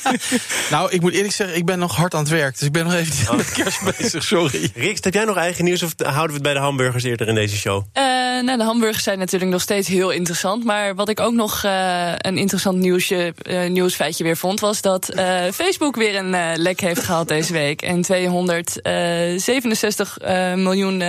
nou, 0.70 0.90
ik 0.90 1.00
moet 1.00 1.12
eerlijk 1.12 1.34
zeggen, 1.34 1.56
ik 1.56 1.64
ben 1.64 1.78
nog 1.78 1.96
hard 1.96 2.14
aan 2.14 2.20
het 2.20 2.28
werk. 2.28 2.58
Dus 2.58 2.66
ik 2.66 2.72
ben 2.72 2.84
nog 2.84 2.94
even 2.94 3.16
niet 3.18 3.28
aan 3.28 3.36
de 3.36 3.50
kerst 3.54 3.98
bezig, 3.98 4.24
sorry. 4.24 4.70
Riks, 4.74 5.00
heb 5.02 5.14
jij 5.14 5.24
nog 5.24 5.36
eigen 5.36 5.64
nieuws 5.64 5.82
of 5.82 5.92
houden 5.96 6.26
we 6.26 6.32
het 6.32 6.42
bij 6.42 6.52
de 6.52 6.58
hamburgers 6.58 7.04
eerder 7.04 7.28
in 7.28 7.34
deze 7.34 7.56
show? 7.56 7.84
Uh, 7.94 8.02
nou, 8.42 8.58
de 8.58 8.64
hamburgers 8.64 9.04
zijn 9.04 9.18
natuurlijk 9.18 9.50
nog 9.50 9.60
steeds 9.60 9.88
heel 9.88 10.10
interessant. 10.10 10.64
Maar 10.64 10.94
wat 10.94 11.08
ik 11.08 11.20
ook 11.20 11.32
nog 11.32 11.64
uh, 11.64 12.12
een 12.16 12.38
interessant 12.38 12.78
nieuwsje, 12.78 13.34
uh, 13.42 13.70
nieuwsfeitje 13.70 14.24
weer 14.24 14.36
vond... 14.36 14.60
was 14.60 14.80
dat 14.80 15.12
Facebook 15.52 15.96
weer 15.96 16.16
een 16.16 16.56
lek 16.56 16.80
heeft 16.80 17.02
gehad 17.02 17.28
deze 17.28 17.52
week. 17.52 17.82
En 17.82 18.02
267 18.02 20.18
miljoen 20.54 21.02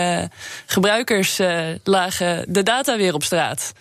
gebruikers 0.66 1.40
lagen 1.84 2.46
de 2.48 2.64
data 2.64 2.98
weer 2.98 3.14
op 3.14 3.24
straat. 3.24 3.72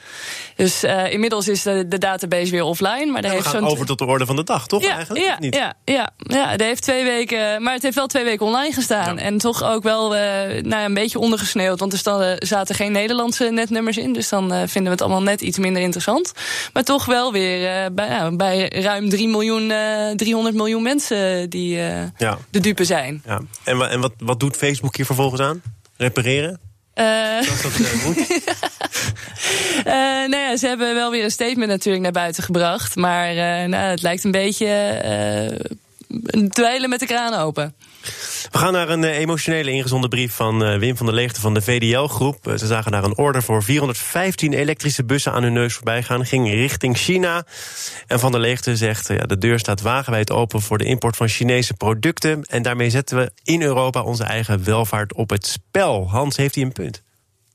Dus 0.57 0.85
inmiddels 1.11 1.49
is 1.49 1.63
de, 1.63 1.89
de, 1.89 1.99
database 1.99 2.51
weer 2.51 2.63
offline. 2.63 3.07
Maar 3.07 3.23
daar 3.23 3.31
ja, 3.31 3.37
heeft 3.37 3.51
zo'n 3.51 3.67
over 3.67 3.87
tot 3.99 4.07
de 4.07 4.13
orde 4.13 4.27
van 4.27 4.37
de 4.37 4.45
dag, 4.45 4.67
toch? 4.67 4.83
Ja, 4.83 4.95
eigenlijk? 4.95 5.25
Ja, 5.25 5.37
niet? 5.41 5.55
ja, 5.55 5.75
ja, 5.85 6.11
ja, 6.17 6.49
het 6.49 6.61
heeft 6.61 6.83
twee 6.83 7.05
weken, 7.05 7.63
maar 7.63 7.73
het 7.73 7.83
heeft 7.83 7.95
wel 7.95 8.07
twee 8.07 8.25
weken 8.25 8.47
online 8.47 8.73
gestaan. 8.73 9.17
Ja. 9.17 9.23
En 9.23 9.39
toch 9.39 9.63
ook 9.63 9.83
wel 9.83 10.17
uh, 10.17 10.21
nou 10.21 10.69
ja, 10.69 10.85
een 10.85 10.95
beetje 10.95 11.19
ondergesneeuwd. 11.19 11.81
Want 11.81 11.93
er 11.93 12.37
zaten 12.39 12.75
geen 12.75 12.93
Nederlandse 12.93 13.45
netnummers 13.45 13.97
in. 13.97 14.13
Dus 14.13 14.29
dan 14.29 14.53
uh, 14.53 14.59
vinden 14.59 14.85
we 14.85 14.91
het 14.91 15.01
allemaal 15.01 15.23
net 15.23 15.41
iets 15.41 15.59
minder 15.59 15.83
interessant. 15.83 16.33
Maar 16.73 16.85
toch 16.85 17.05
wel 17.05 17.33
weer 17.33 17.85
uh, 17.85 17.87
bij, 17.93 18.09
nou, 18.09 18.37
bij 18.37 18.69
ruim 18.69 19.09
3 19.09 19.29
miljoen, 19.29 19.73
300 20.17 20.55
miljoen 20.55 20.83
mensen 20.83 21.51
die 21.51 21.77
ja. 22.17 22.39
de 22.51 22.61
dupe 22.61 22.85
zijn. 22.85 23.23
Ja. 23.27 23.41
En, 23.65 23.91
en 23.91 24.01
wat, 24.01 24.13
wat 24.19 24.41
doet 24.41 24.57
Facebook 24.57 24.97
hier 24.97 25.07
vervolgens 25.07 25.41
aan? 25.41 25.63
Repareren? 25.97 26.68
Uh, 26.99 27.43
Zoals 27.43 27.63
dat 27.63 27.79
uh, 27.79 28.05
moet? 28.05 28.17
uh, 28.19 29.93
nou 30.33 30.37
ja, 30.37 30.57
ze 30.57 30.67
hebben 30.67 30.95
wel 30.95 31.11
weer 31.11 31.25
een 31.25 31.31
statement 31.31 31.71
natuurlijk 31.71 32.03
naar 32.03 32.13
buiten 32.13 32.43
gebracht. 32.43 32.97
Maar 32.97 33.35
nou, 33.69 33.91
het 33.91 34.03
lijkt 34.03 34.25
een 34.25 34.31
beetje 34.31 34.69
dweilen 36.49 36.89
met 36.89 37.01
de 37.01 37.07
kraan 37.07 37.35
open. 37.35 37.75
We 38.51 38.59
gaan 38.59 38.73
naar 38.73 38.89
een 38.89 39.03
uh, 39.03 39.19
emotionele 39.19 39.71
ingezonde 39.71 40.09
brief 40.09 40.35
van 40.35 40.63
uh, 40.63 40.79
Wim 40.79 40.97
van 40.97 41.07
der 41.07 41.15
Leegte 41.15 41.41
van 41.41 41.55
de 41.55 41.63
VDL-groep. 41.63 42.47
Uh, 42.47 42.57
ze 42.57 42.67
zagen 42.67 42.93
daar 42.93 43.05
een 43.05 43.17
order 43.17 43.43
voor 43.43 43.63
415 43.63 44.53
elektrische 44.53 45.05
bussen 45.05 45.33
aan 45.33 45.43
hun 45.43 45.53
neus 45.53 45.75
voorbij 45.75 46.03
gaan. 46.03 46.27
Ging 46.27 46.51
richting 46.51 46.97
China. 46.97 47.47
En 48.07 48.21
van 48.21 48.33
der 48.33 48.41
Leegte 48.41 48.77
zegt, 48.77 49.09
ja, 49.09 49.27
de 49.27 49.39
deur 49.39 49.59
staat 49.59 49.81
wagenwijd 49.81 50.31
open 50.31 50.63
voor 50.63 50.79
de 50.79 50.85
import 50.85 51.17
van 51.17 51.29
Chinese 51.29 51.75
producten. 51.75 52.45
En 52.45 52.63
daarmee 52.63 52.91
zetten 52.91 53.17
we 53.17 53.33
in 53.43 53.63
Europa 53.63 54.03
onze 54.03 54.25
eigen 54.25 54.65
welvaart 54.65 55.15
op 55.15 55.31
het 55.31 55.47
spel. 55.47 56.09
Hans, 56.11 56.37
heeft 56.37 56.55
hij 56.55 56.65
een 56.65 56.73
punt? 56.73 57.07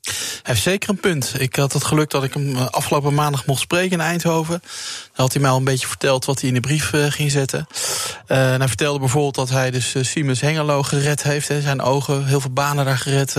Hij 0.04 0.14
heeft 0.42 0.62
zeker 0.62 0.90
een 0.90 1.00
punt. 1.00 1.34
Ik 1.38 1.56
had 1.56 1.74
het 1.74 1.84
geluk 1.84 2.10
dat 2.10 2.24
ik 2.24 2.34
hem 2.34 2.58
afgelopen 2.58 3.14
maandag 3.14 3.46
mocht 3.46 3.62
spreken 3.62 3.92
in 3.92 4.02
Eindhoven. 4.02 4.60
Dan 4.62 5.26
had 5.26 5.34
hij 5.34 5.42
mij 5.42 5.52
al 5.52 5.58
een 5.58 5.64
beetje 5.64 5.88
verteld 5.88 6.26
wat 6.26 6.40
hij 6.40 6.50
in 6.50 6.56
de 6.56 6.60
brief 6.60 6.94
uh, 6.94 7.06
ging 7.10 7.32
zetten. 7.32 7.68
Uh, 8.28 8.38
hij 8.38 8.68
vertelde 8.68 9.00
bijvoorbeeld 9.00 9.36
dat 9.36 9.50
hij 9.50 9.72
dus 9.72 9.96
Siemens 10.02 10.42
Hengelo 10.42 10.84
gered 10.84 11.24
heeft. 11.24 11.48
Hè, 11.48 11.62
zijn 11.62 11.82
ogen, 11.82 12.26
heel 12.26 12.40
veel 12.42 12.52
banen 12.52 12.86
daar 12.86 12.98
gered 12.98 13.36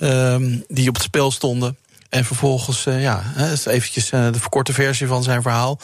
um, 0.00 0.64
die 0.68 0.88
op 0.88 0.94
het 0.94 1.02
spel 1.02 1.30
stonden. 1.30 1.76
En 2.08 2.24
vervolgens, 2.24 2.84
ja, 2.84 3.22
is 3.36 3.66
eventjes 3.66 4.10
de 4.10 4.30
verkorte 4.32 4.72
versie 4.72 5.06
van 5.06 5.22
zijn 5.22 5.42
verhaal. 5.42 5.78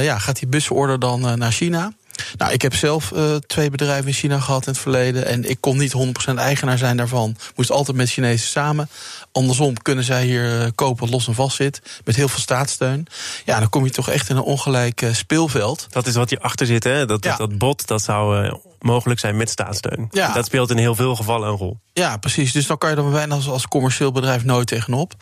ja, 0.00 0.18
gaat 0.18 0.38
die 0.38 0.48
busorder 0.48 0.98
dan 0.98 1.38
naar 1.38 1.52
China. 1.52 1.92
Nou, 2.36 2.52
ik 2.52 2.62
heb 2.62 2.74
zelf 2.74 3.10
uh, 3.10 3.36
twee 3.36 3.70
bedrijven 3.70 4.06
in 4.06 4.12
China 4.12 4.40
gehad 4.40 4.66
in 4.66 4.72
het 4.72 4.80
verleden. 4.80 5.26
En 5.26 5.50
ik 5.50 5.56
kon 5.60 5.76
niet 5.76 5.94
100% 6.30 6.34
eigenaar 6.34 6.78
zijn 6.78 6.96
daarvan. 6.96 7.36
Moest 7.56 7.70
altijd 7.70 7.96
met 7.96 8.10
Chinezen 8.10 8.48
samen. 8.48 8.88
Andersom 9.32 9.82
kunnen 9.82 10.04
zij 10.04 10.24
hier 10.24 10.60
uh, 10.60 10.66
kopen 10.74 11.00
wat 11.00 11.10
los 11.10 11.26
en 11.26 11.34
vast 11.34 11.56
zit. 11.56 11.82
Met 12.04 12.16
heel 12.16 12.28
veel 12.28 12.40
staatssteun. 12.40 13.06
Ja, 13.44 13.58
dan 13.58 13.68
kom 13.68 13.84
je 13.84 13.90
toch 13.90 14.08
echt 14.08 14.28
in 14.28 14.36
een 14.36 14.42
ongelijk 14.42 15.02
uh, 15.02 15.12
speelveld. 15.12 15.86
Dat 15.90 16.06
is 16.06 16.14
wat 16.14 16.30
hierachter 16.30 16.66
zit, 16.66 16.84
hè? 16.84 17.06
Dat, 17.06 17.24
ja. 17.24 17.36
dat 17.36 17.58
bot, 17.58 17.86
dat 17.86 18.02
zou 18.02 18.50
mogelijk 18.82 19.20
zijn 19.20 19.36
met 19.36 19.50
staatssteun. 19.50 20.08
Ja. 20.10 20.32
Dat 20.32 20.46
speelt 20.46 20.70
in 20.70 20.76
heel 20.76 20.94
veel 20.94 21.16
gevallen 21.16 21.48
een 21.48 21.56
rol. 21.56 21.80
Ja, 21.92 22.16
precies. 22.16 22.52
Dus 22.52 22.66
dan 22.66 22.78
kan 22.78 22.90
je 22.90 22.96
er 22.96 23.10
bijna 23.10 23.34
als, 23.34 23.48
als 23.48 23.68
commercieel 23.68 24.12
bedrijf 24.12 24.44
nooit 24.44 24.66
tegenop. 24.66 25.14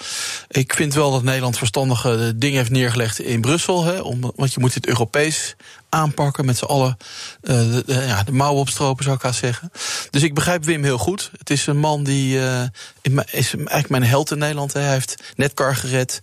Ik 0.49 0.75
vind 0.75 0.95
wel 0.95 1.11
dat 1.11 1.23
Nederland 1.23 1.59
verstandige 1.59 2.33
dingen 2.37 2.59
heeft 2.59 2.71
neergelegd 2.71 3.21
in 3.21 3.41
Brussel. 3.41 3.85
Hè, 3.85 4.01
om, 4.01 4.33
want 4.37 4.53
je 4.53 4.61
moet 4.61 4.75
het 4.75 4.87
Europees 4.87 5.57
aanpakken 5.91 6.45
met 6.45 6.57
z'n 6.57 6.65
allen. 6.65 6.97
Uh, 7.43 7.57
de, 7.57 7.83
de, 7.87 7.95
ja, 7.95 8.23
de 8.23 8.33
mouwen 8.33 8.61
opstropen, 8.61 9.05
zou 9.05 9.17
ik 9.17 9.23
haast 9.23 9.39
zeggen. 9.39 9.71
Dus 10.11 10.23
ik 10.23 10.35
begrijp 10.35 10.65
Wim 10.65 10.85
heel 10.85 10.99
goed. 10.99 11.31
Het 11.39 11.51
is 11.51 11.67
een 11.67 11.79
man 11.79 12.05
die 12.05 12.39
uh, 12.39 12.63
is 13.31 13.55
eigenlijk 13.55 13.89
mijn 13.89 14.05
held 14.05 14.31
in 14.31 14.39
Nederland. 14.39 14.73
Hij 14.73 14.91
heeft 14.91 15.23
Netcar 15.37 15.77
gered. 15.77 16.19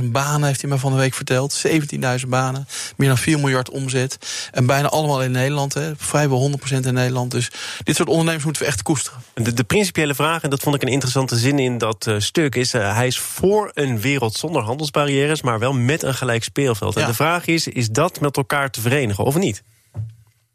17.000 0.00 0.04
banen 0.04 0.46
heeft 0.46 0.60
hij 0.60 0.70
me 0.70 0.78
van 0.78 0.92
de 0.92 0.98
week 0.98 1.14
verteld. 1.14 1.66
17.000 1.66 2.28
banen. 2.28 2.68
Meer 2.96 3.08
dan 3.08 3.18
4 3.18 3.38
miljard 3.38 3.70
omzet. 3.70 4.18
En 4.52 4.66
bijna 4.66 4.88
allemaal 4.88 5.22
in 5.22 5.30
Nederland. 5.30 5.74
Hè. 5.74 5.92
Vrijwel 5.96 6.50
100% 6.70 6.86
in 6.86 6.94
Nederland. 6.94 7.30
Dus 7.30 7.50
dit 7.82 7.96
soort 7.96 8.08
ondernemers 8.08 8.44
moeten 8.44 8.62
we 8.62 8.68
echt 8.68 8.82
koesteren. 8.82 9.22
De, 9.34 9.52
de 9.52 9.64
principiële 9.64 10.14
vraag, 10.14 10.42
en 10.42 10.50
dat 10.50 10.60
vond 10.60 10.74
ik 10.74 10.82
een 10.82 10.88
interessante 10.88 11.36
zin 11.36 11.58
in 11.58 11.78
dat 11.78 12.06
uh, 12.08 12.14
stuk, 12.18 12.54
is: 12.54 12.72
hij 12.72 13.06
is 13.06 13.18
voor 13.18 13.70
een 13.74 14.00
wereld 14.00 14.34
zonder 14.34 14.62
handelsbarrières, 14.62 15.42
maar 15.42 15.58
wel 15.58 15.72
met 15.72 16.02
een 16.02 16.14
gelijk 16.14 16.44
speelveld. 16.44 16.94
Ja. 16.94 17.00
En 17.00 17.06
de 17.06 17.14
vraag 17.14 17.46
is: 17.46 17.68
is 17.68 17.88
dat 17.88 18.20
met 18.20 18.36
elkaar 18.36 18.55
te 18.64 18.80
verenigen 18.80 19.24
of 19.24 19.36
niet? 19.36 19.62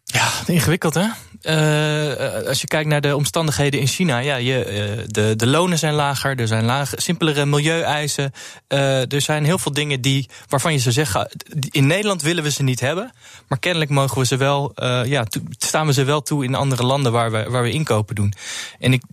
Ja, 0.04 0.32
ingewikkeld 0.46 0.94
hè? 0.94 1.08
Uh, 1.44 2.48
als 2.48 2.62
je 2.62 2.68
kijkt 2.68 2.90
naar 2.90 3.02
de 3.02 3.16
omstandigheden 3.16 3.80
in 3.80 3.88
China, 3.88 4.18
ja, 4.18 4.36
je, 4.36 4.66
uh, 4.98 5.04
de, 5.08 5.36
de 5.36 5.48
lonen 5.48 5.78
zijn 5.78 5.94
lager, 5.94 6.40
er 6.40 6.48
zijn 6.48 6.66
laag, 6.66 6.92
simpelere 6.96 7.46
milieueisen. 7.46 8.32
Uh, 8.68 9.12
er 9.14 9.22
zijn 9.22 9.46
heel 9.46 9.58
veel 9.58 9.74
dingen 9.74 10.02
die, 10.02 10.30
waarvan 10.48 10.74
je 10.74 10.80
zou 10.80 10.94
zeggen, 10.94 11.30
in 11.70 11.88
Nederland 11.88 12.22
willen 12.22 12.44
we 12.44 12.52
ze 12.52 12.64
niet 12.64 12.80
hebben. 12.80 13.12
Maar 13.48 13.60
kennelijk 13.60 13.92
mogen 13.92 14.18
we 14.18 14.26
ze 14.26 14.38
wel, 14.38 14.72
ja, 15.06 15.26
staan 15.58 15.86
we 15.86 15.94
ze 15.94 16.04
wel 16.04 16.22
toe 16.22 16.44
in 16.44 16.56
andere 16.56 16.84
landen 16.84 17.12
waar 17.12 17.32
we, 17.32 17.50
waar 17.50 17.64
we 17.64 17.72
inkopen 17.72 18.16
doen. 18.16 18.34
En, 18.80 18.94
ik, 18.94 19.04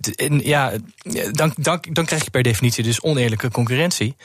ja, 0.42 0.73
dan, 1.30 1.54
dan, 1.57 1.85
dan 1.92 2.04
krijg 2.04 2.25
je 2.25 2.30
per 2.30 2.42
definitie 2.42 2.85
dus 2.85 3.02
oneerlijke 3.02 3.50
concurrentie. 3.50 4.16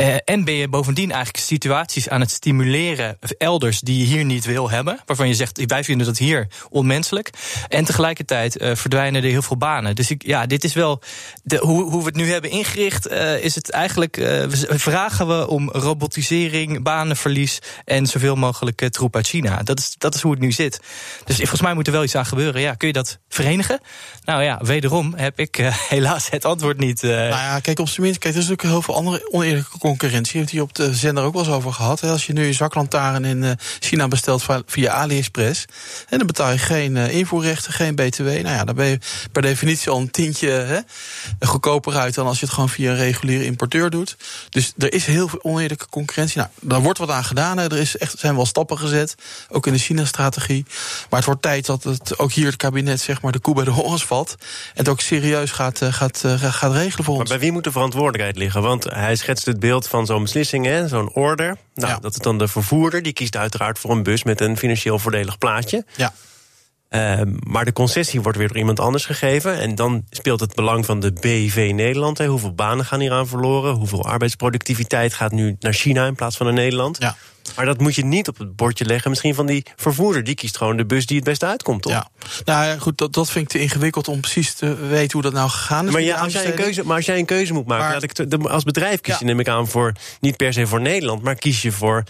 Uh, 0.00 0.16
en 0.24 0.44
ben 0.44 0.54
je 0.54 0.68
bovendien 0.68 1.10
eigenlijk 1.10 1.44
situaties 1.44 2.08
aan 2.08 2.20
het 2.20 2.30
stimuleren 2.30 3.18
elders 3.38 3.80
die 3.80 3.98
je 3.98 4.04
hier 4.04 4.24
niet 4.24 4.44
wil 4.44 4.70
hebben. 4.70 5.00
Waarvan 5.06 5.28
je 5.28 5.34
zegt, 5.34 5.64
wij 5.66 5.84
vinden 5.84 6.06
dat 6.06 6.18
hier 6.18 6.46
onmenselijk. 6.70 7.30
En 7.68 7.84
tegelijkertijd 7.84 8.60
uh, 8.60 8.74
verdwijnen 8.74 9.22
er 9.22 9.30
heel 9.30 9.42
veel 9.42 9.56
banen. 9.56 9.94
Dus 9.94 10.10
ik, 10.10 10.22
ja, 10.26 10.46
dit 10.46 10.64
is 10.64 10.74
wel. 10.74 11.02
De, 11.42 11.56
hoe, 11.56 11.82
hoe 11.82 12.00
we 12.00 12.06
het 12.06 12.14
nu 12.14 12.32
hebben 12.32 12.50
ingericht, 12.50 13.10
uh, 13.10 13.44
is 13.44 13.54
het 13.54 13.70
eigenlijk. 13.70 14.44
vragen 14.68 15.28
we 15.28 15.48
om 15.48 15.70
robotisering, 15.70 16.82
banenverlies 16.82 17.58
en 17.84 18.06
zoveel 18.06 18.36
mogelijk 18.36 18.88
troep 18.88 19.16
uit 19.16 19.26
China. 19.26 19.62
Dat 19.62 19.78
is, 19.78 19.94
dat 19.98 20.14
is 20.14 20.20
hoe 20.20 20.30
het 20.30 20.40
nu 20.40 20.52
zit. 20.52 20.80
Dus 21.24 21.36
volgens 21.36 21.60
mij 21.60 21.74
moet 21.74 21.86
er 21.86 21.92
wel 21.92 22.04
iets 22.04 22.14
aan 22.14 22.26
gebeuren. 22.26 22.60
Ja, 22.60 22.74
kun 22.74 22.88
je 22.88 22.94
dat 22.94 23.18
verenigen? 23.28 23.80
Nou 24.24 24.42
ja, 24.42 24.60
wederom 24.62 25.14
heb 25.16 25.38
ik 25.38 25.56
helaas 25.88 26.30
het 26.30 26.44
antwoord 26.44 26.78
niet. 26.78 27.02
Nou 27.02 27.28
ja, 27.28 27.60
kijk, 27.60 27.78
op 27.78 27.88
zijn 27.88 28.02
minst, 28.02 28.18
kijk, 28.18 28.34
er 28.34 28.40
is 28.40 28.50
ook 28.50 28.62
heel 28.62 28.82
veel 28.82 28.94
andere 28.94 29.32
oneerlijke 29.32 29.78
concurrentie. 29.90 30.38
Heeft 30.38 30.52
hier 30.52 30.62
op 30.62 30.74
de 30.74 30.94
zender 30.94 31.24
ook 31.24 31.32
wel 31.32 31.42
eens 31.42 31.52
over 31.52 31.72
gehad. 31.72 32.02
Als 32.02 32.26
je 32.26 32.32
nu 32.32 32.46
je 32.46 32.52
zaklantaarn 32.52 33.24
in 33.24 33.44
eh, 33.44 33.50
China 33.80 34.08
bestelt 34.08 34.44
via 34.66 34.92
AliExpress. 34.92 35.64
En 36.08 36.18
dan 36.18 36.26
betaal 36.26 36.50
je 36.50 36.58
geen 36.58 36.96
eh, 36.96 37.14
invoerrechten, 37.14 37.72
geen 37.72 37.94
BTW. 37.94 38.22
Nou 38.22 38.48
ja, 38.48 38.64
dan 38.64 38.74
ben 38.74 38.86
je 38.86 38.98
per 39.32 39.42
definitie 39.42 39.90
al 39.90 40.00
een 40.00 40.10
tientje 40.10 40.48
hè, 40.50 40.78
goedkoper 41.46 41.96
uit 41.96 42.14
dan 42.14 42.26
als 42.26 42.40
je 42.40 42.44
het 42.44 42.54
gewoon 42.54 42.68
via 42.68 42.90
een 42.90 42.96
reguliere 42.96 43.44
importeur 43.44 43.90
doet. 43.90 44.16
Dus 44.48 44.72
er 44.78 44.92
is 44.92 45.06
heel 45.06 45.28
veel 45.28 45.38
oneerlijke 45.42 45.86
concurrentie. 45.88 46.38
Nou, 46.38 46.50
daar 46.60 46.80
wordt 46.80 46.98
wat 46.98 47.10
aan 47.10 47.24
gedaan. 47.24 47.58
Hè. 47.58 47.64
Er 47.64 47.78
is 47.78 47.96
echt, 47.96 48.18
zijn 48.18 48.34
wel 48.34 48.46
stappen 48.46 48.78
gezet. 48.78 49.14
Ook 49.48 49.66
in 49.66 49.72
de 49.72 49.78
China-strategie. 49.78 50.64
Maar 51.08 51.18
het 51.18 51.28
wordt 51.28 51.42
tijd 51.42 51.66
dat 51.66 51.82
het 51.82 52.18
ook 52.18 52.32
hier 52.32 52.46
het 52.46 52.56
kabinet 52.56 53.00
zeg 53.00 53.22
maar, 53.22 53.32
de 53.32 53.38
koe 53.38 53.54
bij 53.54 53.64
de 53.64 53.70
horens 53.70 54.04
valt. 54.04 54.36
En 54.38 54.46
het 54.74 54.88
ook 54.88 55.00
serieus 55.00 55.50
gaat, 55.50 55.80
gaat, 55.82 56.24
gaat 56.36 56.72
regelen 56.72 57.04
voor 57.04 57.14
ons. 57.14 57.28
Maar 57.28 57.38
bij 57.38 57.46
wie 57.46 57.52
moet 57.52 57.64
de 57.64 57.72
verantwoordelijkheid 57.72 58.36
liggen? 58.36 58.62
Want 58.62 58.84
hij 58.84 59.16
schetst 59.16 59.46
het 59.46 59.60
beeld 59.60 59.69
van 59.78 60.06
zo'n 60.06 60.22
beslissing, 60.22 60.88
zo'n 60.88 61.12
order. 61.12 61.56
Nou, 61.74 62.00
dat 62.00 62.12
is 62.12 62.18
dan 62.18 62.38
de 62.38 62.48
vervoerder, 62.48 63.02
die 63.02 63.12
kiest 63.12 63.36
uiteraard 63.36 63.78
voor 63.78 63.90
een 63.90 64.02
bus 64.02 64.22
met 64.22 64.40
een 64.40 64.56
financieel 64.56 64.98
voordelig 64.98 65.38
plaatje. 65.38 65.84
Ja. 65.96 66.12
Uh, 66.90 67.20
maar 67.42 67.64
de 67.64 67.72
concessie 67.72 68.20
wordt 68.20 68.38
weer 68.38 68.48
door 68.48 68.56
iemand 68.56 68.80
anders 68.80 69.06
gegeven. 69.06 69.58
En 69.58 69.74
dan 69.74 70.04
speelt 70.10 70.40
het 70.40 70.54
belang 70.54 70.86
van 70.86 71.00
de 71.00 71.12
BV 71.12 71.70
Nederland. 71.74 72.18
Hè. 72.18 72.26
Hoeveel 72.26 72.54
banen 72.54 72.84
gaan 72.84 73.00
hieraan 73.00 73.26
verloren? 73.26 73.74
Hoeveel 73.74 74.04
arbeidsproductiviteit 74.04 75.14
gaat 75.14 75.32
nu 75.32 75.56
naar 75.60 75.72
China 75.72 76.06
in 76.06 76.14
plaats 76.14 76.36
van 76.36 76.46
naar 76.46 76.54
Nederland? 76.54 76.96
Ja. 77.00 77.16
Maar 77.56 77.64
dat 77.64 77.80
moet 77.80 77.94
je 77.94 78.04
niet 78.04 78.28
op 78.28 78.38
het 78.38 78.56
bordje 78.56 78.84
leggen. 78.84 79.10
Misschien 79.10 79.34
van 79.34 79.46
die 79.46 79.66
vervoerder. 79.76 80.24
Die 80.24 80.34
kiest 80.34 80.56
gewoon 80.56 80.76
de 80.76 80.86
bus 80.86 81.06
die 81.06 81.16
het 81.16 81.24
beste 81.24 81.46
uitkomt, 81.46 81.82
toch? 81.82 81.92
Ja. 81.92 82.08
Nou 82.44 82.64
ja, 82.66 82.78
goed, 82.78 82.98
dat, 82.98 83.12
dat 83.12 83.30
vind 83.30 83.44
ik 83.44 83.50
te 83.50 83.58
ingewikkeld 83.58 84.08
om 84.08 84.20
precies 84.20 84.54
te 84.54 84.74
weten 84.74 85.12
hoe 85.12 85.22
dat 85.22 85.32
nou 85.32 85.50
gegaan 85.50 85.86
is. 85.86 85.92
Maar, 85.92 86.02
ja, 86.02 86.16
als, 86.16 86.32
jij 86.32 86.46
een 86.46 86.54
keuze, 86.54 86.84
maar 86.84 86.96
als 86.96 87.06
jij 87.06 87.18
een 87.18 87.24
keuze 87.24 87.52
moet 87.52 87.66
maken, 87.66 87.92
laat 87.92 88.02
ik 88.02 88.48
als 88.48 88.64
bedrijf 88.64 89.00
kies 89.00 89.18
je, 89.18 89.24
neem 89.24 89.40
ik 89.40 89.48
aan, 89.48 89.68
voor 89.68 89.92
niet 90.20 90.36
per 90.36 90.52
se 90.52 90.66
voor 90.66 90.80
Nederland, 90.80 91.22
maar 91.22 91.34
kies 91.34 91.62
je 91.62 91.72
voor 91.72 92.04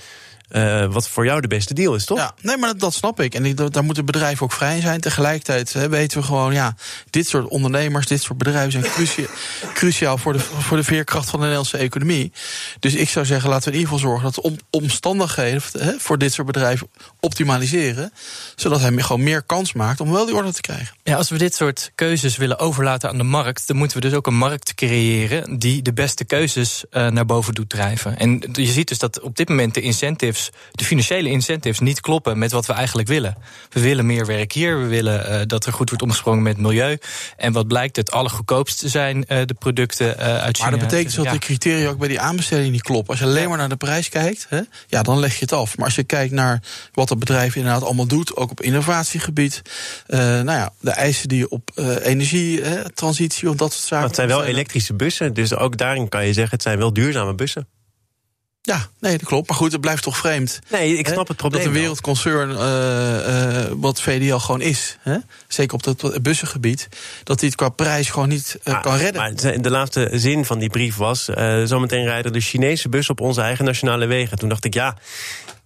uh, 0.50 0.86
wat 0.92 1.08
voor 1.08 1.24
jou 1.24 1.40
de 1.40 1.48
beste 1.48 1.74
deal 1.74 1.94
is, 1.94 2.04
toch? 2.04 2.18
Ja, 2.18 2.34
nee, 2.42 2.56
maar 2.56 2.68
dat, 2.68 2.80
dat 2.80 2.94
snap 2.94 3.20
ik. 3.20 3.34
En 3.34 3.44
ik, 3.44 3.72
daar 3.72 3.84
moeten 3.84 4.04
bedrijven 4.04 4.44
ook 4.44 4.52
vrij 4.52 4.80
zijn. 4.80 5.00
Tegelijkertijd 5.00 5.72
hè, 5.72 5.88
weten 5.88 6.18
we 6.18 6.24
gewoon, 6.24 6.52
ja, 6.52 6.74
dit 7.10 7.28
soort 7.28 7.48
ondernemers, 7.48 8.06
dit 8.06 8.22
soort 8.22 8.38
bedrijven 8.38 8.72
zijn 8.72 8.84
cruciaal, 8.84 9.28
cruciaal 9.74 10.18
voor, 10.18 10.32
de, 10.32 10.38
voor 10.38 10.76
de 10.76 10.84
veerkracht 10.84 11.24
van 11.24 11.38
de 11.38 11.44
Nederlandse 11.44 11.76
economie. 11.76 12.32
Dus 12.80 12.94
ik 12.94 13.08
zou 13.08 13.26
zeggen, 13.26 13.48
laten 13.48 13.64
we 13.64 13.74
in 13.74 13.80
ieder 13.80 13.94
geval 13.94 14.10
zorgen 14.10 14.32
dat 14.32 14.44
de 14.44 14.62
omstandigheden 14.70 15.62
hè, 15.78 15.92
voor 15.98 16.18
dit 16.18 16.32
soort 16.32 16.46
bedrijven 16.46 16.88
optimaliseren. 17.20 18.12
Zodat 18.56 18.80
hij 18.80 19.02
gewoon 19.02 19.22
meer 19.22 19.42
kans 19.42 19.72
maakt 19.72 20.00
om 20.00 20.12
wel 20.12 20.26
die 20.26 20.34
orde 20.34 20.52
te 20.52 20.60
krijgen. 20.60 20.96
Ja, 21.02 21.16
als 21.16 21.30
we 21.30 21.38
dit 21.38 21.54
soort 21.54 21.92
keuzes 21.94 22.36
willen 22.36 22.58
overlaten 22.58 23.08
aan 23.08 23.18
de 23.18 23.22
markt, 23.22 23.66
dan 23.66 23.76
moeten 23.76 24.00
we 24.00 24.08
dus 24.08 24.16
ook 24.16 24.26
een 24.26 24.36
markt 24.36 24.74
creëren 24.74 25.58
die 25.58 25.82
de 25.82 25.92
beste 25.92 26.24
keuzes 26.24 26.84
uh, 26.90 27.08
naar 27.08 27.26
boven 27.26 27.54
doet 27.54 27.68
drijven. 27.68 28.18
En 28.18 28.42
je 28.52 28.66
ziet 28.66 28.88
dus 28.88 28.98
dat 28.98 29.20
op 29.20 29.36
dit 29.36 29.48
moment 29.48 29.74
de 29.74 29.80
incentives 29.80 30.39
de 30.72 30.84
financiële 30.84 31.28
incentives 31.28 31.78
niet 31.78 32.00
kloppen 32.00 32.38
met 32.38 32.52
wat 32.52 32.66
we 32.66 32.72
eigenlijk 32.72 33.08
willen. 33.08 33.36
We 33.68 33.80
willen 33.80 34.06
meer 34.06 34.26
werk 34.26 34.52
hier, 34.52 34.78
we 34.78 34.86
willen 34.86 35.32
uh, 35.32 35.40
dat 35.46 35.66
er 35.66 35.72
goed 35.72 35.88
wordt 35.88 36.04
omgesprongen 36.04 36.42
met 36.42 36.58
milieu. 36.58 36.98
En 37.36 37.52
wat 37.52 37.68
blijkt, 37.68 37.96
het 37.96 38.10
allergoedkoopste 38.10 38.88
zijn 38.88 39.16
uh, 39.16 39.24
de 39.44 39.54
producten 39.58 40.16
uh, 40.18 40.38
uit 40.38 40.56
China. 40.56 40.70
Maar 40.70 40.78
dat 40.78 40.88
betekent 40.88 41.14
dus 41.14 41.24
dat 41.24 41.32
de 41.32 41.38
criteria 41.38 41.88
ook 41.88 41.98
bij 41.98 42.08
die 42.08 42.20
aanbesteding 42.20 42.72
niet 42.72 42.82
kloppen. 42.82 43.10
Als 43.10 43.18
je 43.18 43.24
alleen 43.24 43.48
maar 43.48 43.58
naar 43.58 43.68
de 43.68 43.76
prijs 43.76 44.08
kijkt, 44.08 44.46
hè, 44.48 44.60
ja, 44.86 45.02
dan 45.02 45.18
leg 45.18 45.34
je 45.34 45.40
het 45.40 45.52
af. 45.52 45.76
Maar 45.76 45.86
als 45.86 45.94
je 45.94 46.04
kijkt 46.04 46.32
naar 46.32 46.62
wat 46.92 47.08
het 47.08 47.18
bedrijf 47.18 47.56
inderdaad 47.56 47.82
allemaal 47.82 48.06
doet, 48.06 48.36
ook 48.36 48.50
op 48.50 48.60
innovatiegebied, 48.60 49.62
nou 50.06 50.50
ja, 50.50 50.72
de 50.80 50.90
eisen 50.90 51.28
die 51.28 51.38
je 51.38 51.48
op 51.48 51.70
energietransitie 52.02 53.48
of 53.48 53.56
dat 53.56 53.72
soort 53.72 53.82
zaken. 53.82 53.96
Maar 53.96 54.06
het 54.06 54.16
zijn 54.16 54.28
wel 54.28 54.44
elektrische 54.44 54.94
bussen, 54.94 55.34
dus 55.34 55.54
ook 55.54 55.76
daarin 55.76 56.08
kan 56.08 56.26
je 56.26 56.32
zeggen, 56.32 56.52
het 56.52 56.62
zijn 56.62 56.78
wel 56.78 56.92
duurzame 56.92 57.34
bussen. 57.34 57.68
Ja, 58.62 58.88
nee, 58.98 59.18
dat 59.18 59.28
klopt. 59.28 59.48
Maar 59.48 59.56
goed, 59.56 59.72
het 59.72 59.80
blijft 59.80 60.02
toch 60.02 60.16
vreemd. 60.16 60.58
Nee, 60.70 60.96
ik 60.96 61.08
snap 61.08 61.28
het 61.28 61.36
probleem. 61.36 61.62
Dat 61.62 61.72
een 61.72 61.78
wereldconcern, 61.78 62.50
uh, 62.50 63.66
uh, 63.66 63.72
wat 63.76 64.00
VDL 64.00 64.36
gewoon 64.36 64.60
is, 64.60 64.96
hè? 65.00 65.16
zeker 65.48 65.74
op 65.74 65.84
het 65.84 66.22
bussengebied, 66.22 66.88
dat 67.24 67.40
hij 67.40 67.48
het 67.48 67.58
qua 67.58 67.68
prijs 67.68 68.10
gewoon 68.10 68.28
niet 68.28 68.58
uh, 68.64 68.74
ah, 68.74 68.82
kan 68.82 68.96
redden. 68.96 69.22
Maar 69.22 69.60
de 69.62 69.70
laatste 69.70 70.08
zin 70.12 70.44
van 70.44 70.58
die 70.58 70.70
brief 70.70 70.96
was: 70.96 71.24
zometeen 71.64 72.04
rijden 72.04 72.32
de 72.32 72.40
Chinese 72.40 72.88
bussen 72.88 73.14
op 73.14 73.20
onze 73.20 73.40
eigen 73.40 73.64
nationale 73.64 74.06
wegen. 74.06 74.38
Toen 74.38 74.48
dacht 74.48 74.64
ik, 74.64 74.74
ja, 74.74 74.96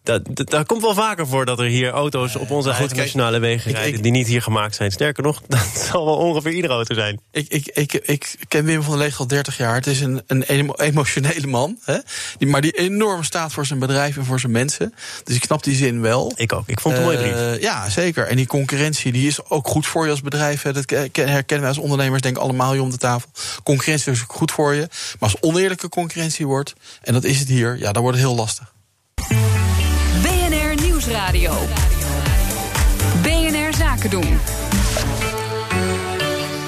dat, 0.04 0.22
dat, 0.34 0.66
komt 0.66 0.82
wel 0.82 0.94
vaker 0.94 1.26
voor 1.26 1.44
dat 1.44 1.58
er 1.58 1.66
hier 1.66 1.90
auto's 1.90 2.36
op 2.36 2.50
onze 2.50 2.70
eigen 2.70 2.96
nationale 2.96 3.38
wegen 3.38 3.72
rijden... 3.72 4.02
die 4.02 4.12
niet 4.12 4.26
hier 4.26 4.42
gemaakt 4.42 4.74
zijn. 4.74 4.92
Sterker 4.92 5.22
nog, 5.22 5.42
dat 5.48 5.86
zal 5.90 6.04
wel 6.04 6.16
ongeveer 6.16 6.52
iedere 6.52 6.72
auto 6.74 6.94
zijn. 6.94 7.20
Ik, 7.30 7.48
ik, 7.48 7.66
ik, 7.66 7.92
ik 7.92 8.36
ken 8.48 8.64
Wim 8.64 8.82
van 8.82 8.92
der 8.92 9.02
Leeg 9.02 9.18
al 9.18 9.26
30 9.26 9.56
jaar. 9.56 9.74
Het 9.74 9.86
is 9.86 10.00
een, 10.00 10.22
een 10.26 10.74
emotionele 10.76 11.46
man. 11.46 11.78
Hè? 11.84 11.98
Die, 12.38 12.48
maar 12.48 12.60
die 12.60 12.72
enorm 12.72 13.22
staat 13.22 13.52
voor 13.52 13.66
zijn 13.66 13.78
bedrijf 13.78 14.16
en 14.16 14.24
voor 14.24 14.40
zijn 14.40 14.52
mensen. 14.52 14.94
Dus 15.24 15.36
ik 15.36 15.44
snap 15.44 15.62
die 15.62 15.76
zin 15.76 16.00
wel. 16.00 16.32
Ik 16.36 16.52
ook. 16.52 16.68
Ik 16.68 16.80
vond 16.80 16.94
het 16.94 17.02
een 17.02 17.10
mooie 17.10 17.22
brief. 17.22 17.56
Uh, 17.56 17.62
ja, 17.62 17.88
zeker. 17.88 18.26
En 18.26 18.36
die 18.36 18.46
concurrentie 18.46 19.12
die 19.12 19.26
is 19.26 19.50
ook 19.50 19.68
goed 19.68 19.86
voor 19.86 20.04
je 20.04 20.10
als 20.10 20.22
bedrijf. 20.22 20.62
Hè. 20.62 20.72
Dat 20.72 20.90
herkennen 21.12 21.60
wij 21.60 21.68
als 21.68 21.78
ondernemers 21.78 22.22
denk 22.22 22.36
allemaal 22.36 22.72
hier 22.72 22.82
om 22.82 22.90
de 22.90 22.98
tafel. 22.98 23.30
Concurrentie 23.62 24.12
is 24.12 24.22
ook 24.22 24.32
goed 24.32 24.50
voor 24.50 24.74
je. 24.74 24.88
Maar 25.18 25.30
als 25.30 25.40
oneerlijke 25.40 25.88
concurrentie 25.88 26.46
wordt... 26.46 26.74
en 27.02 27.12
dat 27.12 27.24
is 27.24 27.38
het 27.38 27.48
hier, 27.48 27.78
ja, 27.78 27.92
dan 27.92 28.02
wordt 28.02 28.18
het 28.18 28.26
heel 28.26 28.36
lastig. 28.36 28.72
Nieuwsradio. 31.34 31.66
BNR 33.22 33.74
Zaken 33.76 34.10
doen. 34.10 34.38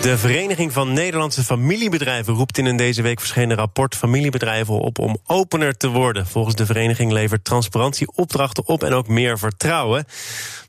De 0.02 0.18
Vereniging 0.18 0.72
van 0.72 0.92
Nederlandse 0.92 1.44
Familiebedrijven 1.44 2.34
roept 2.34 2.58
in 2.58 2.66
een 2.66 2.76
deze 2.76 3.02
week 3.02 3.18
verschenen 3.20 3.56
rapport 3.56 3.94
familiebedrijven 3.94 4.74
op 4.74 4.98
om 4.98 5.16
opener 5.26 5.76
te 5.76 5.88
worden. 5.88 6.26
Volgens 6.26 6.54
de 6.54 6.66
vereniging 6.66 7.12
levert 7.12 7.44
transparantie 7.44 8.08
opdrachten 8.14 8.66
op 8.66 8.84
en 8.84 8.92
ook 8.92 9.08
meer 9.08 9.38
vertrouwen. 9.38 10.04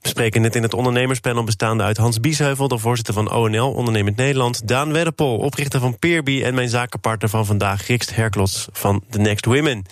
We 0.07 0.13
spreken 0.13 0.41
net 0.41 0.55
in 0.55 0.63
het 0.63 0.73
ondernemerspanel 0.73 1.43
bestaande 1.43 1.83
uit 1.83 1.97
Hans 1.97 2.19
Biesheuvel, 2.19 2.67
de 2.67 2.77
voorzitter 2.77 3.13
van 3.13 3.31
ONL, 3.31 3.71
Ondernemend 3.71 4.15
Nederland, 4.15 4.67
Daan 4.67 4.93
Wedderpol, 4.93 5.37
oprichter 5.37 5.79
van 5.79 5.99
Peerby 5.99 6.43
en 6.43 6.53
mijn 6.53 6.69
zakenpartner 6.69 7.29
van 7.29 7.45
vandaag, 7.45 7.87
Rikst 7.87 8.15
Herklots 8.15 8.67
van 8.71 9.03
The 9.09 9.19
Next 9.19 9.45
Women. 9.45 9.85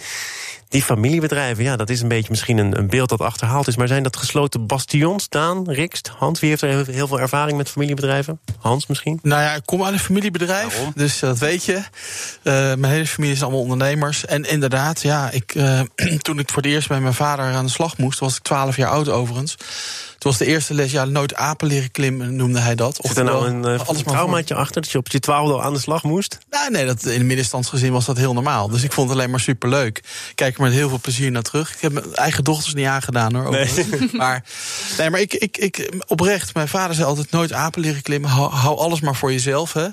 Die 0.69 0.84
familiebedrijven, 0.84 1.63
ja, 1.63 1.75
dat 1.75 1.89
is 1.89 2.01
een 2.01 2.07
beetje 2.07 2.29
misschien 2.29 2.57
een, 2.57 2.77
een, 2.77 2.88
beeld 2.88 3.10
dat 3.10 3.22
achterhaald 3.22 3.67
is. 3.67 3.75
Maar 3.75 3.88
zijn 3.88 4.03
dat 4.03 4.17
gesloten 4.17 4.67
bastions, 4.67 5.29
Daan, 5.29 5.69
Rikst, 5.69 6.12
Hans? 6.17 6.39
Wie 6.39 6.50
heeft 6.50 6.62
er 6.62 6.88
heel, 6.88 7.07
veel 7.07 7.19
ervaring 7.19 7.57
met 7.57 7.69
familiebedrijven? 7.69 8.39
Hans 8.60 8.88
misschien? 8.88 9.19
Nou 9.22 9.41
ja, 9.41 9.53
ik 9.53 9.65
kom 9.65 9.84
uit 9.84 9.93
een 9.93 10.00
familiebedrijf, 10.00 10.81
dus 10.95 11.19
dat 11.19 11.38
weet 11.38 11.63
je. 11.63 11.74
Uh, 11.74 11.84
mijn 12.53 12.86
hele 12.86 13.07
familie 13.07 13.36
is 13.36 13.41
allemaal 13.41 13.62
ondernemers. 13.62 14.25
En 14.25 14.43
inderdaad, 14.50 15.01
ja, 15.01 15.29
ik, 15.29 15.55
uh, 15.55 15.79
toen 16.17 16.39
ik 16.39 16.50
voor 16.50 16.62
het 16.62 16.72
eerst 16.72 16.88
bij 16.88 17.00
mijn 17.00 17.13
vader 17.13 17.45
aan 17.45 17.65
de 17.65 17.72
slag 17.72 17.98
moest... 17.98 18.19
was 18.19 18.36
ik 18.36 18.43
12 18.43 18.75
jaar 18.75 18.89
oud 18.89 19.10
overigens 19.10 19.57
was 20.20 20.38
de 20.38 20.46
eerste 20.46 20.74
les, 20.74 20.92
ja, 20.92 21.06
nooit 21.06 21.36
apen 21.36 21.68
leren 21.68 21.92
klimmen, 21.92 22.36
noemde 22.36 22.60
hij 22.60 22.76
dat. 22.76 23.02
Of 23.02 23.16
er 23.16 23.24
nou 23.24 23.48
een 23.48 23.68
uh, 23.68 23.80
traumaatje 23.80 24.56
achter, 24.56 24.82
dat 24.82 24.92
je 24.92 24.98
op 24.98 25.08
je 25.08 25.20
twaalfde 25.20 25.62
aan 25.62 25.74
de 25.74 25.80
slag 25.80 26.04
moest? 26.04 26.38
Nou, 26.50 26.72
nee, 26.72 26.86
dat, 26.86 27.06
in 27.06 27.20
de 27.20 27.26
middenstandsgezin 27.26 27.92
was 27.92 28.06
dat 28.06 28.18
heel 28.18 28.34
normaal. 28.34 28.70
Dus 28.70 28.84
ik 28.84 28.92
vond 28.92 29.10
het 29.10 29.18
alleen 29.18 29.30
maar 29.30 29.40
superleuk. 29.40 30.04
Kijk 30.36 30.56
er 30.56 30.62
met 30.62 30.74
heel 30.74 30.90
veel 30.90 31.00
plezier 31.00 31.32
naar 31.32 31.42
terug. 31.42 31.74
Ik 31.74 31.82
heb 31.82 31.92
mijn 31.92 32.14
eigen 32.14 32.44
dochters 32.44 32.74
niet 32.74 32.86
aangedaan 32.86 33.36
hoor. 33.36 33.52
Nee. 33.52 33.70
Maar, 34.16 34.44
nee, 34.98 35.10
maar 35.10 35.20
ik, 35.20 35.34
ik, 35.34 35.58
ik, 35.58 35.92
oprecht, 36.08 36.54
mijn 36.54 36.68
vader 36.68 36.96
zei 36.96 37.08
altijd 37.08 37.32
nooit 37.32 37.54
apen 37.54 37.82
leren 37.82 38.02
klimmen. 38.02 38.30
Hou, 38.30 38.52
hou 38.52 38.78
alles 38.78 39.00
maar 39.00 39.16
voor 39.16 39.32
jezelf, 39.32 39.74
hè. 39.74 39.88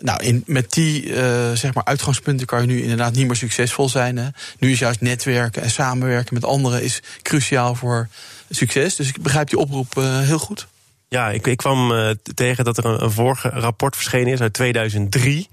Nou, 0.00 0.24
in, 0.24 0.42
met 0.46 0.72
die 0.72 1.06
uh, 1.06 1.14
zeg 1.52 1.74
maar 1.74 1.84
uitgangspunten 1.84 2.46
kan 2.46 2.60
je 2.60 2.66
nu 2.66 2.82
inderdaad 2.82 3.14
niet 3.14 3.26
meer 3.26 3.36
succesvol 3.36 3.88
zijn. 3.88 4.16
Hè. 4.16 4.28
Nu 4.58 4.70
is 4.70 4.78
juist 4.78 5.00
netwerken 5.00 5.62
en 5.62 5.70
samenwerken 5.70 6.34
met 6.34 6.44
anderen 6.44 6.82
is 6.82 7.02
cruciaal 7.22 7.74
voor 7.74 8.08
succes. 8.50 8.96
Dus 8.96 9.08
ik 9.08 9.22
begrijp 9.22 9.48
die 9.48 9.58
oproep 9.58 9.98
uh, 9.98 10.18
heel 10.18 10.38
goed. 10.38 10.66
Ja, 11.08 11.30
ik, 11.30 11.46
ik 11.46 11.56
kwam 11.56 11.92
uh, 11.92 12.10
tegen 12.34 12.64
dat 12.64 12.78
er 12.78 12.84
een, 12.84 13.02
een 13.02 13.10
vorige 13.10 13.48
rapport 13.48 13.96
verschenen 13.96 14.32
is 14.32 14.40
uit 14.40 14.52
2003. 14.52 15.48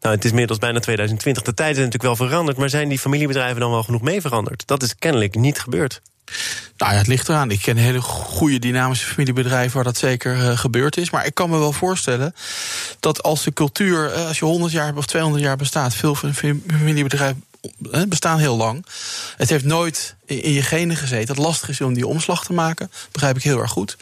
Nou, 0.00 0.14
het 0.14 0.24
is 0.24 0.30
inmiddels 0.30 0.58
bijna 0.58 0.80
2020. 0.80 1.42
De 1.42 1.54
tijden 1.54 1.74
zijn 1.74 1.86
natuurlijk 1.86 2.18
wel 2.18 2.28
veranderd, 2.28 2.58
maar 2.58 2.68
zijn 2.68 2.88
die 2.88 2.98
familiebedrijven 2.98 3.60
dan 3.60 3.70
wel 3.70 3.82
genoeg 3.82 4.02
mee 4.02 4.20
veranderd? 4.20 4.62
Dat 4.66 4.82
is 4.82 4.94
kennelijk 4.98 5.34
niet 5.34 5.60
gebeurd. 5.60 6.00
Nou 6.76 6.92
ja, 6.92 6.98
het 6.98 7.06
ligt 7.06 7.28
eraan. 7.28 7.50
Ik 7.50 7.60
ken 7.62 7.76
hele 7.76 8.00
goede 8.00 8.58
dynamische 8.58 9.06
familiebedrijven 9.06 9.74
waar 9.74 9.84
dat 9.84 9.96
zeker 9.96 10.36
uh, 10.36 10.58
gebeurd 10.58 10.96
is. 10.96 11.10
Maar 11.10 11.26
ik 11.26 11.34
kan 11.34 11.50
me 11.50 11.58
wel 11.58 11.72
voorstellen 11.72 12.34
dat 13.00 13.22
als 13.22 13.44
de 13.44 13.52
cultuur, 13.52 14.16
uh, 14.16 14.26
als 14.26 14.38
je 14.38 14.44
100 14.44 14.72
jaar 14.72 14.96
of 14.96 15.06
200 15.06 15.44
jaar 15.44 15.56
bestaat, 15.56 15.94
veel 15.94 16.14
familiebedrijven 16.14 17.44
bestaan 18.08 18.38
heel 18.38 18.56
lang. 18.56 18.86
Het 19.36 19.48
heeft 19.48 19.64
nooit 19.64 20.14
in 20.24 20.52
je 20.52 20.62
genen 20.62 20.96
gezeten. 20.96 21.34
Het 21.34 21.44
lastig 21.44 21.68
is 21.68 21.80
om 21.80 21.94
die 21.94 22.06
omslag 22.06 22.44
te 22.44 22.52
maken. 22.52 22.90
Begrijp 23.12 23.36
ik 23.36 23.42
heel 23.42 23.60
erg 23.60 23.70
goed. 23.70 23.96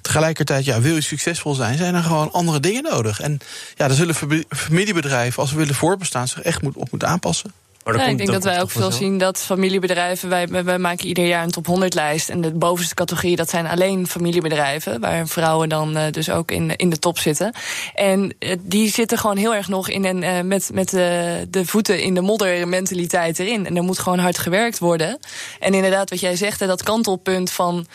Tegelijkertijd, 0.00 0.64
ja, 0.64 0.80
wil 0.80 0.94
je 0.94 1.00
succesvol 1.00 1.54
zijn, 1.54 1.78
zijn 1.78 1.94
er 1.94 2.02
gewoon 2.02 2.32
andere 2.32 2.60
dingen 2.60 2.82
nodig. 2.82 3.20
En 3.20 3.40
ja, 3.74 3.86
daar 3.88 3.96
zullen 3.96 4.44
familiebedrijven, 4.48 5.40
als 5.40 5.50
ze 5.50 5.56
willen 5.56 5.74
voorbestaan, 5.74 6.28
zich 6.28 6.42
echt 6.42 6.62
op 6.74 6.90
moeten 6.90 7.08
aanpassen. 7.08 7.52
Maar 7.84 7.96
ja, 7.96 8.06
ik 8.06 8.16
denk 8.16 8.32
dat 8.32 8.44
wij 8.44 8.60
ook 8.60 8.70
veel 8.70 8.90
zien 8.90 9.18
dat 9.18 9.38
familiebedrijven. 9.38 10.28
Wij, 10.28 10.48
wij 10.48 10.78
maken 10.78 11.06
ieder 11.06 11.26
jaar 11.26 11.42
een 11.42 11.50
top 11.50 11.66
100 11.66 11.94
lijst. 11.94 12.28
En 12.28 12.40
de 12.40 12.52
bovenste 12.52 12.94
categorie, 12.94 13.36
dat 13.36 13.50
zijn 13.50 13.66
alleen 13.66 14.06
familiebedrijven. 14.06 15.00
Waar 15.00 15.26
vrouwen 15.26 15.68
dan 15.68 15.96
uh, 15.96 16.02
dus 16.10 16.30
ook 16.30 16.50
in, 16.50 16.76
in 16.76 16.90
de 16.90 16.98
top 16.98 17.18
zitten. 17.18 17.54
En 17.94 18.34
uh, 18.38 18.52
die 18.60 18.90
zitten 18.90 19.18
gewoon 19.18 19.36
heel 19.36 19.54
erg 19.54 19.68
nog 19.68 19.88
in 19.88 20.04
een, 20.04 20.22
uh, 20.22 20.40
met, 20.40 20.70
met 20.72 20.90
de 20.90 21.62
voeten 21.64 22.02
in 22.02 22.14
de 22.14 22.20
modder 22.20 22.68
mentaliteit 22.68 23.38
erin. 23.38 23.66
En 23.66 23.76
er 23.76 23.82
moet 23.82 23.98
gewoon 23.98 24.18
hard 24.18 24.38
gewerkt 24.38 24.78
worden. 24.78 25.18
En 25.60 25.74
inderdaad, 25.74 26.10
wat 26.10 26.20
jij 26.20 26.36
zegt, 26.36 26.58
dat 26.58 26.82
kantelpunt 26.82 27.50
van. 27.50 27.86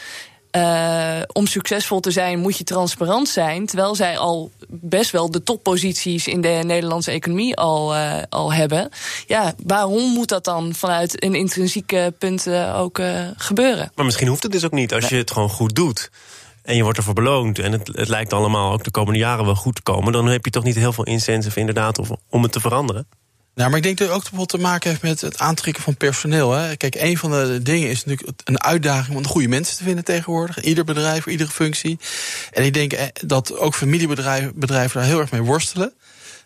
Uh, 0.52 1.22
om 1.34 1.48
succesvol 1.48 2.00
te 2.00 2.12
zijn 2.12 2.40
moet 2.40 2.58
je 2.58 2.64
transparant 2.64 3.30
zijn. 3.30 3.66
Terwijl 3.66 3.96
zij 3.96 4.18
al 4.18 4.52
best 4.68 5.12
wel 5.12 5.32
de 5.32 5.44
topposities 5.44 6.28
in 6.28 6.42
de 6.42 6.62
Nederlandse 6.66 7.12
economie 7.12 7.56
al, 7.56 7.96
uh, 7.96 8.22
al 8.30 8.54
hebben. 8.54 8.90
Ja, 9.28 9.54
waarom 9.66 10.14
moet 10.14 10.30
dat 10.30 10.44
dan 10.44 10.74
vanuit 10.74 11.24
een 11.24 11.36
intrinsieke 11.36 12.14
punt 12.20 12.48
uh, 12.48 12.80
ook 12.80 13.02
gebeuren? 13.38 13.92
Maar 13.96 14.06
misschien 14.06 14.28
hoeft 14.28 14.44
het 14.44 14.52
dus 14.52 14.66
ook 14.66 14.72
niet 14.72 14.94
als 14.94 15.10
je 15.10 15.16
het 15.16 15.32
gewoon 15.32 15.50
goed 15.50 15.76
doet. 15.76 16.10
En 16.68 16.76
je 16.76 16.84
wordt 16.84 16.98
ervoor 16.98 17.14
beloond. 17.14 17.60
En 17.60 17.72
het, 17.72 17.88
het 17.88 18.08
lijkt 18.08 18.34
allemaal 18.34 18.72
ook 18.72 18.84
de 18.84 18.92
komende 18.92 19.20
jaren 19.20 19.46
wel 19.46 19.56
goed 19.56 19.76
te 19.76 19.82
komen. 19.82 20.14
Dan 20.14 20.28
heb 20.28 20.46
je 20.46 20.52
toch 20.52 20.64
niet 20.64 20.76
heel 20.76 20.94
veel 20.94 21.04
incentive 21.04 21.60
inderdaad 21.60 22.00
om 22.30 22.44
het 22.44 22.52
te 22.52 22.60
veranderen. 22.60 23.08
Nou, 23.58 23.70
maar 23.70 23.78
ik 23.78 23.84
denk 23.84 23.98
dat 23.98 24.24
het 24.24 24.40
ook 24.40 24.48
te 24.48 24.58
maken 24.58 24.90
heeft 24.90 25.02
met 25.02 25.22
het 25.22 25.40
aantrekken 25.40 25.84
van 25.84 25.98
personeel. 25.98 26.52
Hè. 26.52 26.76
Kijk, 26.76 26.96
een 26.96 27.18
van 27.18 27.32
de 27.32 27.60
dingen 27.62 27.90
is 27.90 28.06
natuurlijk 28.06 28.42
een 28.44 28.64
uitdaging 28.64 29.16
om 29.16 29.24
de 29.24 29.30
goede 29.30 29.48
mensen 29.48 29.78
te 29.78 29.84
vinden 29.84 30.04
tegenwoordig. 30.04 30.62
Ieder 30.64 30.84
bedrijf, 30.84 31.26
iedere 31.26 31.50
functie. 31.50 32.00
En 32.52 32.64
ik 32.64 32.74
denk 32.74 32.94
eh, 32.94 33.06
dat 33.26 33.58
ook 33.58 33.76
familiebedrijven 33.76 34.52
bedrijven 34.56 35.00
daar 35.00 35.10
heel 35.10 35.20
erg 35.20 35.32
mee 35.32 35.42
worstelen. 35.42 35.94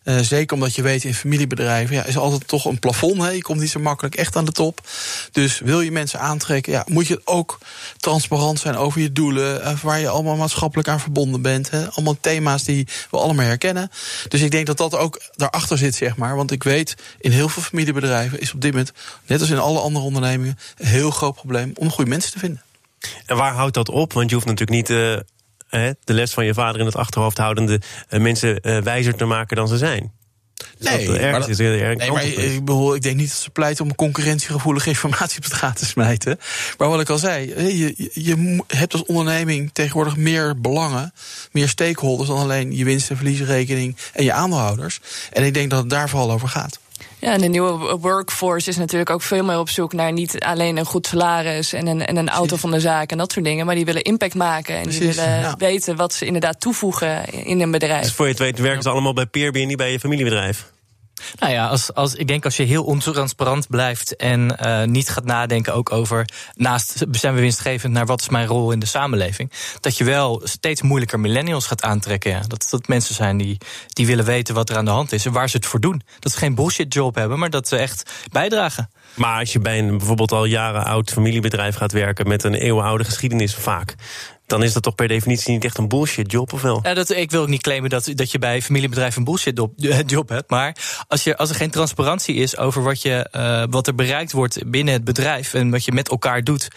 Uh, 0.04 0.20
zeker 0.20 0.56
omdat 0.56 0.76
je 0.76 0.82
weet 0.82 1.04
in 1.04 1.14
familiebedrijven 1.14 1.96
ja, 1.96 2.06
is 2.06 2.18
altijd 2.18 2.48
toch 2.48 2.66
een 2.66 2.80
plafond. 2.80 3.22
Hè? 3.22 3.30
Je 3.30 3.42
komt 3.42 3.60
niet 3.60 3.70
zo 3.70 3.80
makkelijk 3.80 4.16
echt 4.16 4.36
aan 4.36 4.46
de 4.46 4.52
top. 4.52 4.88
Dus 5.32 5.60
wil 5.60 5.82
je 5.82 5.92
mensen 5.92 6.20
aantrekken, 6.20 6.72
ja, 6.72 6.86
moet 6.88 7.08
je 7.08 7.22
ook 7.24 7.58
transparant 7.98 8.60
zijn 8.60 8.76
over 8.76 9.02
je 9.02 9.12
doelen. 9.12 9.62
Uh, 9.62 9.80
waar 9.80 10.00
je 10.00 10.10
allemaal 10.10 10.36
maatschappelijk 10.36 10.88
aan 10.88 11.00
verbonden 11.00 11.42
bent. 11.42 11.70
Hè? 11.70 11.90
Allemaal 11.92 12.18
thema's 12.22 12.64
die 12.64 12.88
we 13.12 13.18
allemaal 13.18 13.46
herkennen. 13.46 13.92
Dus 14.28 14.42
ik 14.42 14.52
denk 14.52 14.66
dat 14.66 14.78
dat 14.78 14.96
ook 14.96 15.22
daarachter 15.36 15.78
zit, 15.78 15.96
zeg 15.96 16.16
maar. 16.16 16.36
Want 16.36 16.52
ik 16.52 16.64
weet, 16.64 16.96
in 17.20 17.32
heel 17.32 17.50
veel 17.50 17.64
familiebedrijven 17.64 18.40
is 18.40 18.54
op 18.54 18.62
dit 18.62 18.72
moment, 18.72 18.92
net 19.26 19.40
als 19.40 19.50
in 19.50 19.60
alle 19.60 19.80
andere 19.80 20.06
ondernemingen, 20.06 20.58
een 20.78 20.88
heel 20.88 21.12
groot 21.12 21.36
probleem 21.36 21.72
om 21.76 21.92
goede 21.92 22.10
mensen 22.10 22.32
te 22.32 22.40
vinden. 22.40 22.62
En 23.26 23.38
waar 23.38 23.54
houdt 23.54 23.74
dat 23.74 23.90
op? 23.90 24.14
Want 24.14 24.30
je 24.30 24.36
hoeft 24.36 24.48
natuurlijk 24.48 24.90
niet 24.90 24.90
uh, 24.90 25.18
de 26.04 26.14
les 26.14 26.34
van 26.34 26.46
je 26.46 26.54
vader 26.54 26.80
in 26.80 26.86
het 26.86 26.96
achterhoofd 26.96 27.38
houdende 27.38 27.82
uh, 28.10 28.20
mensen 28.20 28.60
uh, 28.62 28.78
wijzer 28.78 29.16
te 29.16 29.26
maken 29.26 29.56
dan 29.56 29.68
ze 29.68 29.78
zijn. 29.78 30.12
Dus 30.78 30.90
nee, 30.90 31.06
dat, 31.08 31.22
maar, 31.22 31.40
dat, 31.40 31.50
is 31.50 31.58
heel 31.58 31.72
erg 31.72 31.98
nee 31.98 32.12
maar 32.12 32.26
ik, 32.26 32.66
bedoel, 32.66 32.96
ik 32.96 33.02
denk 33.02 33.16
niet 33.16 33.28
dat 33.28 33.38
ze 33.38 33.50
pleiten 33.50 33.86
om 33.86 33.96
concurrentiegevoelige 33.96 34.90
informatie 34.90 35.38
op 35.38 35.46
straat 35.46 35.76
te 35.76 35.86
smijten. 35.86 36.40
Maar 36.78 36.90
wat 36.90 37.02
ik 37.02 37.10
al 37.10 37.18
zei, 37.18 37.48
je, 37.78 38.10
je 38.14 38.64
hebt 38.68 38.94
als 38.94 39.06
onderneming 39.06 39.70
tegenwoordig 39.74 40.16
meer 40.16 40.62
belangen, 40.62 41.14
meer 41.52 41.70
stakeholders 41.70 42.30
dan 42.30 42.38
alleen 42.38 42.76
je 42.76 42.84
winst- 42.84 43.10
en 43.10 43.16
verliesrekening 43.16 43.98
en 44.14 44.24
je 44.24 44.34
aandeelhouders. 44.34 45.00
En 45.32 45.44
ik 45.44 45.54
denk 45.54 45.70
dat 45.70 45.80
het 45.80 45.90
daar 45.90 46.10
vooral 46.10 46.32
over 46.32 46.48
gaat. 46.48 46.80
Ja, 47.22 47.34
en 47.34 47.42
de 47.42 47.48
nieuwe 47.48 47.98
workforce 47.98 48.70
is 48.70 48.78
natuurlijk 48.78 49.10
ook 49.10 49.22
veel 49.22 49.44
meer 49.44 49.60
op 49.60 49.70
zoek 49.70 49.94
naar 49.94 50.12
niet 50.12 50.40
alleen 50.40 50.78
een 50.78 50.86
goed 50.86 51.08
salaris 51.08 51.74
en 51.74 51.88
een, 51.88 52.06
en 52.06 52.18
een 52.18 52.30
auto 52.30 52.56
van 52.56 52.72
de 52.72 52.80
zaak 52.80 53.12
en 53.12 53.18
dat 53.18 53.32
soort 53.32 53.46
dingen. 53.46 53.66
Maar 53.66 53.76
die 53.76 53.86
willen 53.86 54.02
impact 54.02 54.36
maken 54.36 54.76
en 54.76 54.90
die 54.90 55.00
willen 55.00 55.40
ja. 55.40 55.56
weten 55.58 55.96
wat 55.96 56.14
ze 56.14 56.26
inderdaad 56.26 56.60
toevoegen 56.60 57.26
in 57.46 57.62
een 57.62 57.72
bedrijf. 57.72 58.02
Dus 58.02 58.14
voor 58.14 58.26
je 58.26 58.32
het 58.32 58.42
weet 58.42 58.60
werken 58.60 58.84
ze 58.84 58.90
allemaal 58.90 59.14
bij 59.14 59.26
Peerby 59.26 59.62
en 59.62 59.68
niet 59.68 59.78
bij 59.78 59.92
je 59.92 60.00
familiebedrijf. 60.00 60.72
Nou 61.40 61.54
ja, 61.54 61.68
als, 61.68 61.94
als, 61.94 62.16
ik 62.16 62.28
denk 62.28 62.46
als 62.46 62.58
je 62.58 62.64
heel 62.64 62.84
ontransparant 62.84 63.68
blijft 63.68 64.16
en 64.16 64.58
uh, 64.62 64.84
niet 64.84 65.10
gaat 65.10 65.26
nadenken 65.26 65.74
ook 65.74 65.92
over, 65.92 66.26
naast 66.56 67.06
zijn 67.12 67.34
we 67.34 67.42
winstgevend 67.42 67.94
naar 67.94 68.06
wat 68.06 68.22
is 68.22 68.30
mijn 68.30 68.48
rol 68.48 68.72
in 68.72 68.80
de 68.80 68.86
samenleving, 68.86 69.52
dat 69.80 69.98
je 69.98 70.04
wel 70.04 70.42
steeds 70.44 70.82
moeilijker 70.82 71.20
millennials 71.20 71.68
gaat 71.68 71.84
aantrekken. 71.84 72.42
Dat, 72.48 72.68
dat 72.70 72.88
mensen 72.88 73.16
zijn 73.16 73.38
die, 73.38 73.58
die 73.88 74.06
willen 74.06 74.26
weten 74.26 74.56
wat 74.56 74.70
er 74.70 74.78
aan 74.78 74.86
de 74.86 74.92
hand 74.92 75.12
is 75.12 75.26
en 75.26 75.32
waar 75.32 75.50
ze 75.50 75.58
het 75.58 75.66
voor 75.66 75.80
doen. 75.80 76.02
Dat 76.20 76.32
ze 76.32 76.38
geen 76.38 76.56
bullshit 76.56 76.94
job 76.94 77.16
hebben, 77.16 77.40
maar 77.40 77.50
dat 77.50 77.68
ze 77.68 77.78
echt 77.78 78.12
bijdragen. 78.32 78.90
Maar 79.14 79.40
als 79.40 79.54
je 79.54 79.60
bij 79.60 79.80
een 79.80 79.98
bijvoorbeeld 79.98 80.32
al 80.32 80.46
jaren 80.46 80.86
oud 80.86 81.12
familiebedrijf 81.12 81.76
gaat 81.76 81.92
werken 81.92 82.28
met 82.28 82.44
een 82.44 82.54
eeuwenoude 82.54 83.04
geschiedenis 83.04 83.56
vaak, 83.56 83.96
dan 84.52 84.64
is 84.64 84.74
dat 84.74 84.84
toch 84.84 84.96
per 84.96 85.08
definitie 85.08 85.54
niet 85.54 85.66
echt 85.66 85.78
een 85.78 85.88
bullshit 85.88 86.32
job, 86.32 86.54
of 86.54 86.62
wel? 86.62 86.80
Ja, 86.84 86.94
dat, 86.94 87.10
ik 87.10 87.32
wil 87.32 87.42
ook 87.42 87.48
niet 87.48 87.62
claimen 87.62 87.90
dat, 87.90 88.12
dat 88.16 88.32
je 88.32 88.40
bij 88.40 88.62
familiebedrijven 88.62 89.18
een 89.18 89.24
bullshit 89.24 89.62
job, 90.06 90.30
hebt. 90.38 90.50
Maar 90.50 90.76
als, 91.08 91.24
je, 91.24 91.38
als 91.38 91.50
er 91.50 91.56
geen 91.56 91.70
transparantie 91.70 92.36
is 92.36 92.58
over 92.58 92.84
wat, 92.84 93.02
je, 93.02 93.28
uh, 93.36 93.64
wat 93.70 93.88
er 93.88 93.96
bereikt 93.96 94.32
wordt 94.32 94.70
binnen 94.70 94.94
het 94.94 95.04
bedrijf 95.04 95.54
en 95.54 95.70
wat 95.70 95.86
je 95.86 95.92
met 95.92 96.10
elkaar 96.10 96.44
doet, 96.44 96.68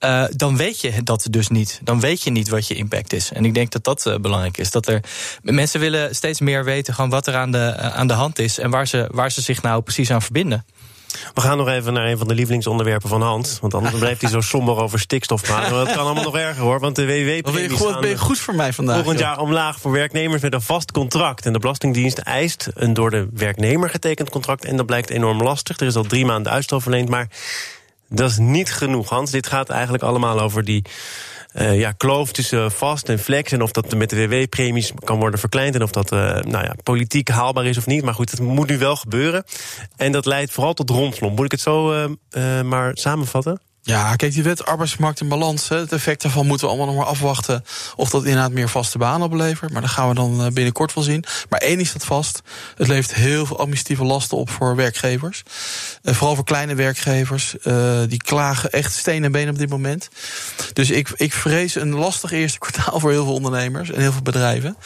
uh, 0.00 0.24
dan 0.30 0.56
weet 0.56 0.80
je 0.80 1.02
dat 1.02 1.26
dus 1.30 1.48
niet. 1.48 1.80
Dan 1.84 2.00
weet 2.00 2.22
je 2.22 2.30
niet 2.30 2.48
wat 2.48 2.66
je 2.66 2.74
impact 2.74 3.12
is. 3.12 3.32
En 3.32 3.44
ik 3.44 3.54
denk 3.54 3.72
dat 3.72 3.84
dat 3.84 4.06
uh, 4.06 4.16
belangrijk 4.16 4.58
is. 4.58 4.70
Dat 4.70 4.86
er 4.86 5.00
mensen 5.42 5.80
willen 5.80 6.14
steeds 6.14 6.40
meer 6.40 6.64
weten 6.64 6.94
gewoon 6.94 7.10
wat 7.10 7.26
er 7.26 7.36
aan 7.36 7.52
de, 7.52 7.76
aan 7.76 8.06
de 8.06 8.12
hand 8.12 8.38
is 8.38 8.58
en 8.58 8.70
waar 8.70 8.86
ze, 8.86 9.08
waar 9.10 9.32
ze 9.32 9.40
zich 9.40 9.62
nou 9.62 9.82
precies 9.82 10.10
aan 10.10 10.22
verbinden. 10.22 10.64
We 11.34 11.40
gaan 11.40 11.56
nog 11.56 11.68
even 11.68 11.92
naar 11.92 12.06
een 12.06 12.18
van 12.18 12.28
de 12.28 12.34
lievelingsonderwerpen 12.34 13.08
van 13.08 13.22
Hans. 13.22 13.58
Want 13.60 13.74
anders 13.74 13.98
blijft 13.98 14.20
hij 14.20 14.30
zo 14.30 14.40
somber 14.54 14.76
over 14.76 15.00
stikstof 15.00 15.42
praten. 15.42 15.70
Dat 15.70 15.92
kan 15.92 16.04
allemaal 16.04 16.24
nog 16.24 16.36
erger 16.36 16.62
hoor. 16.62 16.80
Want 16.80 16.96
de 16.96 17.06
WW-premies 17.06 17.78
ben, 17.78 18.00
ben 18.00 18.10
je 18.10 18.18
goed 18.18 18.38
voor 18.38 18.54
mij 18.54 18.72
vandaag. 18.72 18.96
Volgend 18.96 19.18
jaar 19.18 19.38
omlaag 19.38 19.80
voor 19.80 19.92
werknemers 19.92 20.42
met 20.42 20.54
een 20.54 20.62
vast 20.62 20.92
contract. 20.92 21.46
En 21.46 21.52
de 21.52 21.58
Belastingdienst 21.58 22.18
eist 22.18 22.68
een 22.74 22.94
door 22.94 23.10
de 23.10 23.28
werknemer 23.32 23.90
getekend 23.90 24.30
contract. 24.30 24.64
En 24.64 24.76
dat 24.76 24.86
blijkt 24.86 25.10
enorm 25.10 25.42
lastig. 25.42 25.78
Er 25.80 25.86
is 25.86 25.96
al 25.96 26.04
drie 26.04 26.24
maanden 26.24 26.52
uitstel 26.52 26.80
verleend. 26.80 27.08
Maar 27.08 27.28
dat 28.08 28.30
is 28.30 28.38
niet 28.38 28.72
genoeg, 28.72 29.08
Hans. 29.08 29.30
Dit 29.30 29.46
gaat 29.46 29.68
eigenlijk 29.68 30.02
allemaal 30.02 30.40
over 30.40 30.64
die 30.64 30.84
uh, 31.54 31.78
ja, 31.78 31.92
kloof 31.92 32.32
tussen 32.32 32.72
vast 32.72 33.08
en 33.08 33.18
flex. 33.18 33.52
En 33.52 33.62
of 33.62 33.72
dat 33.72 33.94
met 33.94 34.10
de 34.10 34.28
WW-premies 34.28 34.92
kan 35.04 35.18
worden 35.18 35.40
verkleind. 35.40 35.74
En 35.74 35.82
of 35.82 35.90
dat 35.90 36.12
uh, 36.12 36.18
nou 36.18 36.64
ja, 36.64 36.74
politiek 36.82 37.28
haalbaar 37.28 37.66
is 37.66 37.78
of 37.78 37.86
niet. 37.86 38.04
Maar 38.04 38.14
goed, 38.14 38.30
het 38.30 38.40
moet 38.40 38.68
nu 38.68 38.78
wel 38.78 38.96
gebeuren. 38.96 39.44
En 39.96 40.12
dat 40.12 40.26
leidt 40.26 40.52
vooral 40.52 40.74
tot 40.74 40.90
rondslomp. 40.90 41.36
Moet 41.36 41.44
ik 41.44 41.50
het 41.50 41.60
zo 41.60 42.06
uh, 42.32 42.62
maar 42.62 42.90
samenvatten? 42.94 43.60
Ja, 43.84 44.16
kijk, 44.16 44.32
die 44.32 44.42
wet 44.42 44.66
arbeidsmarkt 44.66 45.20
en 45.20 45.28
balans, 45.28 45.68
het 45.68 45.92
effect 45.92 46.22
daarvan 46.22 46.46
moeten 46.46 46.66
we 46.66 46.72
allemaal 46.72 46.94
nog 46.94 47.02
maar 47.02 47.12
afwachten 47.12 47.64
of 47.96 48.10
dat 48.10 48.24
inderdaad 48.24 48.52
meer 48.52 48.68
vaste 48.68 48.98
banen 48.98 49.26
oplevert. 49.26 49.72
Maar 49.72 49.80
dat 49.80 49.90
gaan 49.90 50.08
we 50.08 50.14
dan 50.14 50.44
eh, 50.44 50.52
binnenkort 50.52 50.94
wel 50.94 51.04
zien. 51.04 51.24
Maar 51.48 51.60
één 51.60 51.80
is 51.80 51.92
dat 51.92 52.04
vast. 52.04 52.42
Het 52.76 52.88
levert 52.88 53.14
heel 53.14 53.46
veel 53.46 53.58
administratieve 53.58 54.04
lasten 54.04 54.36
op 54.36 54.50
voor 54.50 54.76
werkgevers. 54.76 55.42
Uh, 56.02 56.14
vooral 56.14 56.34
voor 56.34 56.44
kleine 56.44 56.74
werkgevers. 56.74 57.54
Uh, 57.64 58.00
die 58.08 58.22
klagen 58.22 58.70
echt 58.70 58.92
steen 58.92 59.24
en 59.24 59.32
been 59.32 59.48
op 59.48 59.58
dit 59.58 59.68
moment. 59.68 60.08
Dus 60.72 60.90
ik, 60.90 61.12
ik 61.16 61.32
vrees 61.32 61.74
een 61.74 61.94
lastig 61.94 62.30
eerste 62.32 62.58
kwartaal 62.58 63.00
voor 63.00 63.10
heel 63.10 63.24
veel 63.24 63.34
ondernemers 63.34 63.90
en 63.90 64.00
heel 64.00 64.12
veel 64.12 64.22
bedrijven. 64.22 64.76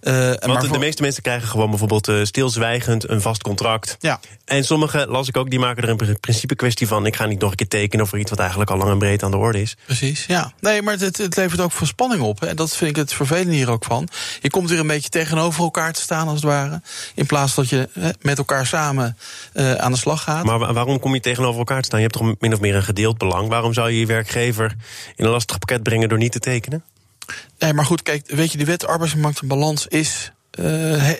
Want 0.00 0.46
maar 0.46 0.72
de 0.72 0.78
meeste 0.78 1.02
mensen 1.02 1.22
krijgen 1.22 1.48
gewoon 1.48 1.70
bijvoorbeeld 1.70 2.10
stilzwijgend 2.22 3.08
een 3.08 3.20
vast 3.20 3.42
contract. 3.42 3.96
Ja. 4.00 4.20
En 4.44 4.64
sommigen, 4.64 5.08
las 5.08 5.28
ik 5.28 5.36
ook, 5.36 5.50
die 5.50 5.58
maken 5.58 5.82
er 5.82 5.88
een 5.88 6.20
principe 6.20 6.54
kwestie 6.54 6.86
van. 6.86 7.06
Ik 7.06 7.16
ga 7.16 7.26
niet 7.26 7.40
nog 7.40 7.50
een 7.50 7.56
keer 7.56 7.68
tekenen 7.68 8.04
over 8.04 8.18
iets 8.18 8.30
wat 8.30 8.42
eigenlijk 8.44 8.70
al 8.70 8.78
lang 8.78 8.90
en 8.90 8.98
breed 8.98 9.22
aan 9.22 9.30
de 9.30 9.36
orde 9.36 9.60
is. 9.60 9.76
Precies, 9.84 10.26
ja. 10.26 10.52
Nee, 10.60 10.82
maar 10.82 10.98
het, 10.98 11.18
het 11.18 11.36
levert 11.36 11.60
ook 11.60 11.72
veel 11.72 11.86
spanning 11.86 12.22
op. 12.22 12.42
En 12.44 12.56
dat 12.56 12.76
vind 12.76 12.90
ik 12.90 12.96
het 12.96 13.12
vervelende 13.12 13.54
hier 13.54 13.70
ook 13.70 13.84
van. 13.84 14.08
Je 14.40 14.50
komt 14.50 14.70
weer 14.70 14.78
een 14.78 14.86
beetje 14.86 15.08
tegenover 15.08 15.62
elkaar 15.62 15.92
te 15.92 16.00
staan, 16.00 16.26
als 16.26 16.34
het 16.34 16.44
ware. 16.44 16.82
In 17.14 17.26
plaats 17.26 17.54
dat 17.54 17.68
je 17.68 17.88
met 18.20 18.38
elkaar 18.38 18.66
samen 18.66 19.16
uh, 19.54 19.74
aan 19.74 19.92
de 19.92 19.98
slag 19.98 20.22
gaat. 20.22 20.44
Maar 20.44 20.72
waarom 20.72 21.00
kom 21.00 21.14
je 21.14 21.20
tegenover 21.20 21.58
elkaar 21.58 21.80
te 21.80 21.86
staan? 21.86 22.00
Je 22.00 22.06
hebt 22.06 22.18
toch 22.18 22.34
min 22.38 22.52
of 22.52 22.60
meer 22.60 22.74
een 22.74 22.82
gedeeld 22.82 23.18
belang. 23.18 23.48
Waarom 23.48 23.72
zou 23.72 23.90
je 23.90 23.98
je 23.98 24.06
werkgever 24.06 24.76
in 25.16 25.24
een 25.24 25.30
lastig 25.30 25.58
pakket 25.58 25.82
brengen 25.82 26.08
door 26.08 26.18
niet 26.18 26.32
te 26.32 26.38
tekenen? 26.38 26.84
Nee, 27.58 27.72
maar 27.72 27.84
goed, 27.84 28.02
kijk, 28.02 28.30
weet 28.30 28.52
je, 28.52 28.58
de 28.58 28.64
wet 28.64 28.86
arbeidsmarkt 28.86 29.40
en 29.40 29.48
balans 29.48 29.86
is 29.86 30.32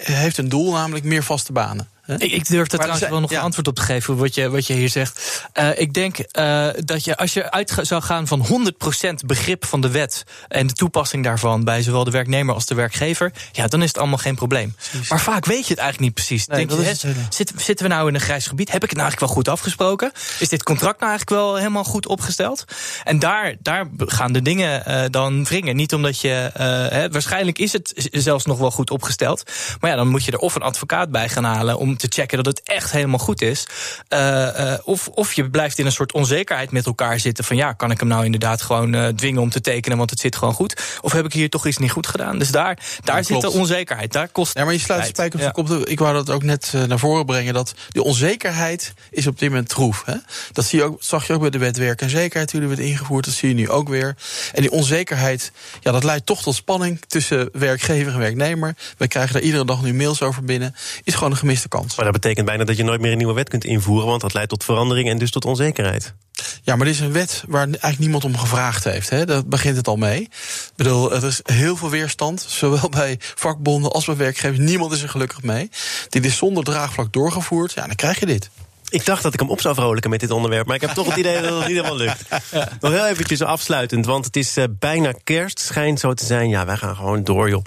heeft 0.02 0.38
een 0.38 0.48
doel, 0.48 0.72
namelijk 0.72 1.04
meer 1.04 1.22
vaste 1.22 1.52
banen. 1.52 1.88
Ik, 2.06 2.32
ik, 2.32 2.48
durf 2.48 2.72
er 2.72 2.78
trouwens 2.78 3.08
wel 3.08 3.20
nog 3.20 3.30
een 3.30 3.38
antwoord 3.38 3.68
op 3.68 3.74
te 3.74 3.82
geven 3.82 4.16
wat 4.16 4.34
je, 4.34 4.50
wat 4.50 4.66
je 4.66 4.74
hier 4.74 4.88
zegt. 4.88 5.42
Uh, 5.54 5.78
ik 5.78 5.92
denk 5.92 6.18
uh, 6.18 6.68
dat 6.76 7.04
je 7.04 7.16
als 7.16 7.32
je 7.32 7.50
uit 7.50 7.74
zou 7.80 8.02
gaan 8.02 8.26
van 8.26 8.46
100% 8.46 9.14
begrip 9.26 9.64
van 9.64 9.80
de 9.80 9.90
wet 9.90 10.24
en 10.48 10.66
de 10.66 10.72
toepassing 10.72 11.24
daarvan 11.24 11.64
bij 11.64 11.82
zowel 11.82 12.04
de 12.04 12.10
werknemer 12.10 12.54
als 12.54 12.66
de 12.66 12.74
werkgever, 12.74 13.32
ja, 13.52 13.66
dan 13.66 13.82
is 13.82 13.88
het 13.88 13.98
allemaal 13.98 14.18
geen 14.18 14.34
probleem. 14.34 14.76
Maar 15.08 15.20
vaak 15.20 15.44
weet 15.44 15.66
je 15.66 15.74
het 15.74 15.78
eigenlijk 15.78 16.00
niet 16.00 16.14
precies. 16.14 16.46
Nee, 16.46 16.66
denk 16.66 16.80
je, 16.80 17.14
zitten, 17.28 17.60
zitten 17.60 17.86
we 17.86 17.92
nou 17.92 18.08
in 18.08 18.14
een 18.14 18.20
grijs 18.20 18.46
gebied? 18.46 18.72
Heb 18.72 18.82
ik 18.82 18.88
het 18.88 18.98
nou 18.98 19.08
eigenlijk 19.08 19.32
wel 19.32 19.42
goed 19.42 19.52
afgesproken? 19.54 20.12
Is 20.38 20.48
dit 20.48 20.62
contract 20.62 21.00
nou 21.00 21.10
eigenlijk 21.10 21.40
wel 21.40 21.56
helemaal 21.56 21.84
goed 21.84 22.06
opgesteld? 22.06 22.64
En 23.04 23.18
daar, 23.18 23.54
daar 23.60 23.86
gaan 23.98 24.32
de 24.32 24.42
dingen 24.42 24.82
uh, 24.88 25.02
dan 25.10 25.44
wringen. 25.44 25.76
Niet 25.76 25.94
omdat 25.94 26.20
je. 26.20 26.50
Hè, 26.90 27.10
waarschijnlijk 27.10 27.58
is 27.58 27.72
het 27.72 28.08
zelfs 28.10 28.44
nog 28.44 28.58
wel 28.58 28.70
goed 28.70 28.90
opgesteld. 28.90 29.42
Maar 29.80 29.90
ja, 29.90 29.96
dan 29.96 30.08
moet 30.08 30.24
je 30.24 30.32
er 30.32 30.38
of 30.38 30.54
een 30.54 30.62
advocaat 30.62 31.10
bij 31.10 31.28
gaan 31.28 31.44
halen 31.44 31.78
om 31.78 31.93
te 31.96 32.06
checken 32.10 32.42
dat 32.42 32.46
het 32.46 32.62
echt 32.64 32.90
helemaal 32.90 33.18
goed 33.18 33.42
is. 33.42 33.66
Uh, 34.08 34.18
uh, 34.18 34.74
of, 34.84 35.08
of 35.08 35.32
je 35.32 35.50
blijft 35.50 35.78
in 35.78 35.86
een 35.86 35.92
soort 35.92 36.12
onzekerheid 36.12 36.70
met 36.70 36.86
elkaar 36.86 37.20
zitten. 37.20 37.44
Van 37.44 37.56
ja, 37.56 37.72
kan 37.72 37.90
ik 37.90 37.98
hem 37.98 38.08
nou 38.08 38.24
inderdaad 38.24 38.62
gewoon 38.62 38.94
uh, 38.94 39.08
dwingen 39.08 39.42
om 39.42 39.50
te 39.50 39.60
tekenen, 39.60 39.98
want 39.98 40.10
het 40.10 40.20
zit 40.20 40.36
gewoon 40.36 40.54
goed. 40.54 40.82
Of 41.00 41.12
heb 41.12 41.24
ik 41.24 41.32
hier 41.32 41.50
toch 41.50 41.66
iets 41.66 41.78
niet 41.78 41.90
goed 41.90 42.06
gedaan? 42.06 42.38
Dus 42.38 42.50
daar, 42.50 42.78
daar 43.04 43.16
ja, 43.16 43.22
zit 43.22 43.40
de 43.40 43.50
onzekerheid. 43.50 44.12
Daar 44.12 44.28
kost. 44.28 44.58
Ja, 44.58 44.64
maar 44.64 44.72
je 44.72 44.78
sluit 44.78 45.02
de 45.02 45.08
spijker 45.08 45.38
op 45.38 45.44
ja. 45.44 45.50
kop. 45.50 45.86
Ik 45.86 45.98
wou 45.98 46.14
dat 46.14 46.30
ook 46.30 46.42
net 46.42 46.72
naar 46.86 46.98
voren 46.98 47.26
brengen. 47.26 47.54
Dat 47.54 47.74
die 47.88 48.02
onzekerheid 48.02 48.92
is 49.10 49.26
op 49.26 49.38
dit 49.38 49.48
moment 49.48 49.68
troef. 49.68 50.02
Hè? 50.06 50.14
Dat 50.52 50.64
zie 50.64 50.78
je 50.78 50.84
ook, 50.84 51.02
zag 51.02 51.26
je 51.26 51.32
ook 51.32 51.40
bij 51.40 51.50
de 51.50 51.58
wet 51.58 51.76
werk 51.76 52.00
en 52.00 52.10
zekerheid. 52.10 52.48
Toen 52.48 52.68
werd 52.68 52.80
ingevoerd, 52.80 53.24
dat 53.24 53.34
zie 53.34 53.48
je 53.48 53.54
nu 53.54 53.68
ook 53.68 53.88
weer. 53.88 54.16
En 54.52 54.62
die 54.62 54.70
onzekerheid, 54.70 55.52
ja, 55.80 55.92
dat 55.92 56.04
leidt 56.04 56.26
toch 56.26 56.42
tot 56.42 56.54
spanning 56.54 57.00
tussen 57.08 57.48
werkgever 57.52 58.12
en 58.12 58.18
werknemer. 58.18 58.74
We 58.96 59.08
krijgen 59.08 59.32
daar 59.32 59.42
iedere 59.42 59.64
dag 59.64 59.82
nu 59.82 59.94
mails 59.94 60.22
over 60.22 60.44
binnen. 60.44 60.74
Is 61.04 61.14
gewoon 61.14 61.30
een 61.30 61.36
gemiste 61.36 61.68
kans. 61.68 61.83
Maar 61.96 62.04
dat 62.04 62.12
betekent 62.12 62.46
bijna 62.46 62.64
dat 62.64 62.76
je 62.76 62.84
nooit 62.84 63.00
meer 63.00 63.10
een 63.10 63.16
nieuwe 63.16 63.34
wet 63.34 63.48
kunt 63.48 63.64
invoeren, 63.64 64.08
want 64.08 64.20
dat 64.20 64.34
leidt 64.34 64.48
tot 64.48 64.64
verandering 64.64 65.08
en 65.08 65.18
dus 65.18 65.30
tot 65.30 65.44
onzekerheid. 65.44 66.14
Ja, 66.62 66.76
maar 66.76 66.86
dit 66.86 66.94
is 66.94 67.00
een 67.00 67.12
wet 67.12 67.44
waar 67.48 67.62
eigenlijk 67.62 67.98
niemand 67.98 68.24
om 68.24 68.36
gevraagd 68.36 68.84
heeft. 68.84 69.10
Hè? 69.10 69.24
Dat 69.26 69.48
begint 69.48 69.76
het 69.76 69.88
al 69.88 69.96
mee. 69.96 70.20
Ik 70.20 70.72
bedoel, 70.76 71.12
er 71.12 71.24
is 71.24 71.40
heel 71.42 71.76
veel 71.76 71.90
weerstand, 71.90 72.44
zowel 72.48 72.88
bij 72.88 73.16
vakbonden 73.18 73.92
als 73.92 74.04
bij 74.04 74.16
werkgevers. 74.16 74.58
Niemand 74.58 74.92
is 74.92 75.02
er 75.02 75.08
gelukkig 75.08 75.42
mee. 75.42 75.70
Dit 76.08 76.24
is 76.24 76.36
zonder 76.36 76.64
draagvlak 76.64 77.12
doorgevoerd. 77.12 77.72
Ja, 77.72 77.86
dan 77.86 77.96
krijg 77.96 78.20
je 78.20 78.26
dit. 78.26 78.50
Ik 78.94 79.04
dacht 79.04 79.22
dat 79.22 79.34
ik 79.34 79.40
hem 79.40 79.50
op 79.50 79.60
zou 79.60 79.74
vrolijken 79.74 80.10
met 80.10 80.20
dit 80.20 80.30
onderwerp. 80.30 80.66
Maar 80.66 80.74
ik 80.74 80.80
heb 80.80 80.90
toch 80.90 81.06
het 81.06 81.16
idee 81.16 81.40
dat 81.40 81.50
het 81.50 81.58
niet 81.58 81.76
helemaal 81.76 81.96
lukt. 81.96 82.24
Ja. 82.50 82.68
Nog 82.80 82.92
heel 82.92 83.06
eventjes 83.06 83.42
afsluitend. 83.42 84.06
Want 84.06 84.24
het 84.24 84.36
is 84.36 84.58
uh, 84.58 84.64
bijna 84.78 85.12
kerst. 85.24 85.58
Schijnt 85.58 86.00
zo 86.00 86.14
te 86.14 86.24
zijn. 86.24 86.48
Ja, 86.48 86.66
wij 86.66 86.76
gaan 86.76 86.96
gewoon 86.96 87.24
door, 87.24 87.48
joh. 87.48 87.64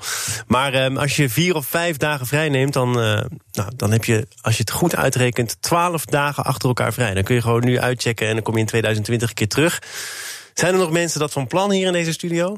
Maar 0.48 0.92
uh, 0.92 0.98
als 0.98 1.16
je 1.16 1.30
vier 1.30 1.56
of 1.56 1.66
vijf 1.66 1.98
dagen 1.98 2.26
vrij 2.26 2.50
neemt. 2.50 2.74
Dan, 2.74 2.90
uh, 2.90 3.22
nou, 3.52 3.72
dan 3.76 3.92
heb 3.92 4.04
je, 4.04 4.28
als 4.42 4.56
je 4.56 4.62
het 4.62 4.72
goed 4.72 4.96
uitrekent, 4.96 5.58
twaalf 5.60 6.06
dagen 6.06 6.44
achter 6.44 6.68
elkaar 6.68 6.94
vrij. 6.94 7.14
Dan 7.14 7.24
kun 7.24 7.36
je 7.36 7.42
gewoon 7.42 7.66
nu 7.66 7.80
uitchecken. 7.80 8.28
En 8.28 8.34
dan 8.34 8.44
kom 8.44 8.54
je 8.54 8.60
in 8.60 8.66
2020 8.66 9.30
een 9.30 9.36
keer 9.36 9.48
terug. 9.48 9.82
Zijn 10.54 10.74
er 10.74 10.80
nog 10.80 10.92
mensen 10.92 11.20
dat 11.20 11.32
van 11.32 11.48
plan 11.48 11.72
hier 11.72 11.88
in 11.88 11.94
deze 11.94 12.12
studio? 12.12 12.58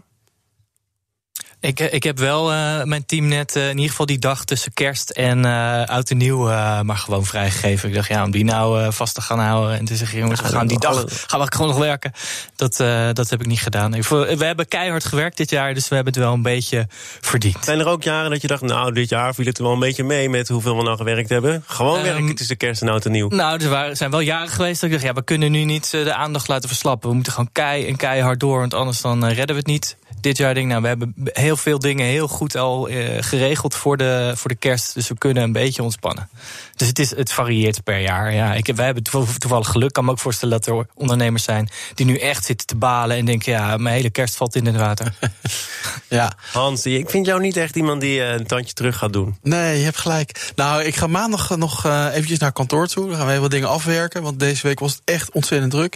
Ik, 1.62 1.80
ik 1.80 2.04
heb 2.04 2.17
wel 2.17 2.52
uh, 2.52 2.84
mijn 2.84 3.06
team 3.06 3.28
net 3.28 3.56
uh, 3.56 3.63
in 3.63 3.76
ieder 3.76 3.89
geval 3.89 4.06
die 4.06 4.19
dag 4.19 4.45
tussen 4.45 4.74
kerst 4.74 5.10
en 5.10 5.45
uh, 5.45 5.86
oud 5.86 6.10
en 6.10 6.17
nieuw 6.17 6.43
maar 6.84 6.98
gewoon 6.98 7.26
vrijgegeven. 7.26 7.89
Ik 7.89 7.95
dacht, 7.95 8.08
ja, 8.08 8.24
om 8.24 8.32
die 8.32 8.43
nou 8.43 8.93
vast 8.93 9.15
te 9.15 9.22
gaan 9.22 9.39
houden 9.39 9.78
en 9.78 9.86
te 9.86 9.95
zeggen, 9.95 10.19
jongens, 10.19 10.41
we 10.41 10.48
gaan 10.48 10.67
die 10.67 10.80
dag 10.80 11.04
gaan 11.28 11.39
we 11.39 11.52
gewoon 11.52 11.67
nog 11.67 11.78
werken. 11.78 12.12
Dat, 12.56 12.78
dat 13.15 13.30
heb 13.30 13.41
ik 13.41 13.48
niet 13.48 13.60
gedaan. 13.60 13.91
We 13.91 14.36
hebben 14.45 14.67
keihard 14.67 15.06
gewerkt 15.06 15.38
dit 15.38 15.50
jaar, 15.50 15.74
dus 15.74 15.88
we 15.88 15.95
hebben 15.95 16.13
het 16.13 16.24
wel 16.24 16.34
een 16.34 16.41
beetje 16.41 16.88
verdiend. 17.22 17.65
Zijn 17.65 17.80
er 17.80 17.88
ook 17.88 18.04
jaren 18.04 18.30
dat 18.30 18.41
je 18.41 18.48
dacht, 18.48 18.62
nou, 18.62 18.93
dit 18.93 19.10
jaar 19.10 19.34
viel 19.34 19.45
het 19.45 19.58
wel 19.58 19.72
een 19.72 19.80
beetje 19.80 20.04
mee 20.04 20.30
met 20.30 20.48
hoeveel 20.48 20.78
we 20.78 20.84
nou 20.84 20.98
gewerkt 20.98 21.30
hebben? 21.30 21.63
Gewoon 21.67 21.98
um, 21.98 22.04
werken 22.04 22.36
tussen 22.36 22.58
kerst 22.58 22.82
en 22.82 22.89
oud 22.89 23.06
en 23.06 23.12
nieuw. 23.12 23.28
Nou, 23.30 23.63
er 23.63 23.69
waren, 23.69 23.98
zijn 23.98 24.12
wel 24.12 24.19
jaren 24.19 24.50
geweest 24.50 24.82
dat 24.82 24.89
ik 24.89 24.95
dacht, 24.95 25.08
ja, 25.08 25.13
we 25.13 25.24
kunnen 25.24 25.52
nu 25.52 25.63
niet 25.63 25.91
de 25.91 26.13
aandacht 26.13 26.48
laten 26.48 26.69
verslappen. 26.69 27.10
We 27.10 27.15
moeten 27.15 27.34
gewoon 27.34 27.50
kei 27.52 27.88
en 27.88 27.95
keihard 27.95 28.39
door, 28.39 28.60
want 28.60 28.74
anders 28.74 29.02
dan 29.02 29.26
redden 29.26 29.48
we 29.48 29.56
het 29.56 29.65
niet 29.65 29.98
dit 30.21 30.38
jaar 30.38 30.53
denk 30.53 30.65
ik, 30.65 30.71
nou, 30.71 30.82
we 30.82 30.88
hebben 30.88 31.13
heel 31.23 31.58
veel 31.58 31.79
dingen 31.79 32.05
heel 32.05 32.27
goed 32.27 32.55
al 32.55 32.89
uh, 32.89 33.17
geregeld 33.19 33.75
voor 33.75 33.97
de, 33.97 34.32
voor 34.36 34.49
de 34.49 34.55
kerst. 34.55 34.93
Dus 34.93 35.08
we 35.08 35.17
kunnen 35.17 35.43
een 35.43 35.51
beetje 35.51 35.84
ontspannen. 35.84 36.29
Dus 36.75 36.88
het, 36.88 36.99
is, 36.99 37.15
het 37.15 37.32
varieert 37.32 37.84
per 37.84 37.99
jaar. 37.99 38.34
Ja, 38.34 38.53
ik, 38.53 38.71
wij 38.75 38.86
hebben 38.86 39.03
toevallig 39.38 39.67
geluk. 39.67 39.88
Ik 39.88 39.93
kan 39.93 40.05
me 40.05 40.12
ook 40.12 40.19
voorstellen 40.19 40.60
dat 40.60 40.67
er 40.67 40.88
ondernemers 40.93 41.43
zijn 41.43 41.69
die 41.95 42.05
nu 42.05 42.17
echt 42.17 42.45
zitten 42.45 42.67
te 42.67 42.75
balen 42.75 43.17
en 43.17 43.25
denken: 43.25 43.51
ja, 43.51 43.77
mijn 43.77 43.95
hele 43.95 44.10
kerst 44.10 44.36
valt 44.36 44.55
in 44.55 44.65
het 44.65 44.75
water. 44.75 45.13
ja. 46.08 46.32
Hans, 46.51 46.86
ik 46.86 47.10
vind 47.10 47.25
jou 47.25 47.41
niet 47.41 47.58
echt 47.58 47.75
iemand 47.75 48.01
die 48.01 48.19
uh, 48.19 48.32
een 48.32 48.47
tandje 48.47 48.73
terug 48.73 48.97
gaat 48.97 49.13
doen. 49.13 49.38
Nee, 49.41 49.77
je 49.77 49.84
hebt 49.84 49.97
gelijk. 49.97 50.51
Nou, 50.55 50.84
ik 50.84 50.95
ga 50.95 51.08
maandag 51.08 51.58
nog 51.58 51.86
uh, 51.86 52.08
eventjes 52.12 52.39
naar 52.39 52.51
kantoor 52.51 52.88
toe. 52.88 53.08
Dan 53.08 53.15
gaan 53.15 53.25
we 53.25 53.29
even 53.29 53.41
wat 53.41 53.51
dingen 53.51 53.69
afwerken. 53.69 54.21
Want 54.21 54.39
deze 54.39 54.67
week 54.67 54.79
was 54.79 54.91
het 54.91 55.01
echt 55.05 55.32
ontzettend 55.32 55.71
druk. 55.71 55.95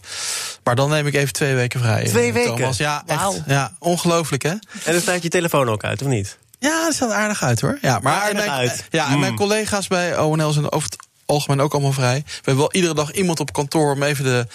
Maar 0.63 0.75
dan 0.75 0.89
neem 0.89 1.07
ik 1.07 1.13
even 1.13 1.33
twee 1.33 1.55
weken 1.55 1.79
vrij. 1.79 2.03
Twee 2.03 2.33
weken? 2.33 2.55
Thomas. 2.55 2.77
Ja, 2.77 3.03
echt. 3.05 3.41
Ja, 3.45 3.71
ongelooflijk 3.79 4.12
hè. 4.21 4.49
En 4.49 4.59
dan 4.91 5.01
staat 5.01 5.23
je 5.23 5.29
telefoon 5.29 5.69
ook 5.69 5.83
uit, 5.83 6.01
of 6.01 6.07
niet? 6.07 6.37
Ja, 6.59 6.83
dat 6.83 6.93
ziet 6.93 7.01
er 7.01 7.11
aardig 7.13 7.43
uit 7.43 7.61
hoor. 7.61 7.77
Ja, 7.81 7.99
maar 8.01 8.13
aardig 8.21 8.33
mijn, 8.37 8.49
uit. 8.49 8.85
Ja, 8.89 9.09
en 9.11 9.19
mijn 9.19 9.31
Mm. 9.31 9.37
collega's 9.37 9.87
bij 9.87 10.17
ONL 10.19 10.51
zijn 10.51 10.71
over 10.71 10.89
het 10.89 11.07
algemeen 11.25 11.61
ook 11.61 11.73
allemaal 11.73 11.91
vrij. 11.91 12.21
We 12.25 12.31
hebben 12.35 12.57
wel 12.57 12.73
iedere 12.73 12.93
dag 12.93 13.11
iemand 13.11 13.39
op 13.39 13.53
kantoor 13.53 13.91
om 13.91 14.03
even 14.03 14.23
de, 14.23 14.47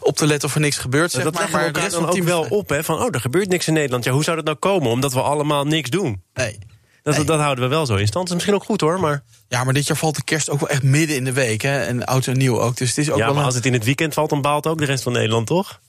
op 0.00 0.16
te 0.16 0.26
letten 0.26 0.48
of 0.48 0.54
er 0.54 0.60
niks 0.60 0.76
gebeurt. 0.78 1.10
Zeg 1.10 1.24
dat 1.24 1.34
maar, 1.34 1.50
maar 1.50 1.72
de 1.72 1.80
rest 1.80 1.94
van 1.94 2.02
het 2.02 2.12
team 2.12 2.24
wel 2.26 2.42
op, 2.48 2.68
hè? 2.68 2.84
Van, 2.84 2.98
oh, 2.98 3.08
er 3.10 3.20
gebeurt 3.20 3.48
niks 3.48 3.66
in 3.66 3.72
Nederland. 3.74 4.04
Ja, 4.04 4.12
hoe 4.12 4.24
zou 4.24 4.36
dat 4.36 4.44
nou 4.44 4.56
komen? 4.56 4.90
Omdat 4.90 5.12
we 5.12 5.20
allemaal 5.22 5.64
niks 5.64 5.90
doen. 5.90 6.22
Nee. 6.34 6.58
Dat, 7.02 7.16
Nee. 7.16 7.24
dat 7.24 7.40
houden 7.40 7.64
we 7.64 7.70
wel 7.70 7.86
zo 7.86 7.94
in 7.94 8.06
stand. 8.06 8.14
Dat 8.14 8.26
is 8.26 8.32
misschien 8.34 8.54
ook 8.54 8.64
goed, 8.64 8.80
hoor. 8.80 9.00
Maar, 9.00 9.22
Ja, 9.48 9.64
maar 9.64 9.74
dit 9.74 9.86
jaar 9.86 9.96
valt 9.96 10.16
de 10.16 10.24
kerst 10.24 10.50
ook 10.50 10.60
wel 10.60 10.68
echt 10.68 10.82
midden 10.82 11.16
in 11.16 11.24
de 11.24 11.32
week. 11.32 11.62
Hè? 11.62 11.78
En 11.84 12.04
oud 12.06 12.26
en 12.26 12.36
nieuw 12.38 12.60
ook. 12.60 12.76
Dus 12.76 12.88
het 12.88 12.98
is 12.98 13.10
ook 13.10 13.18
ja, 13.18 13.24
wel 13.24 13.30
maar 13.32 13.38
een- 13.40 13.46
als 13.46 13.54
het 13.54 13.66
in 13.66 13.72
het 13.72 13.84
weekend 13.84 14.14
valt, 14.14 14.30
dan 14.30 14.40
baalt 14.40 14.66
ook 14.66 14.78
de 14.78 14.84
rest 14.84 15.02
van 15.02 15.12
Nederland, 15.12 15.46
toch? 15.46 15.80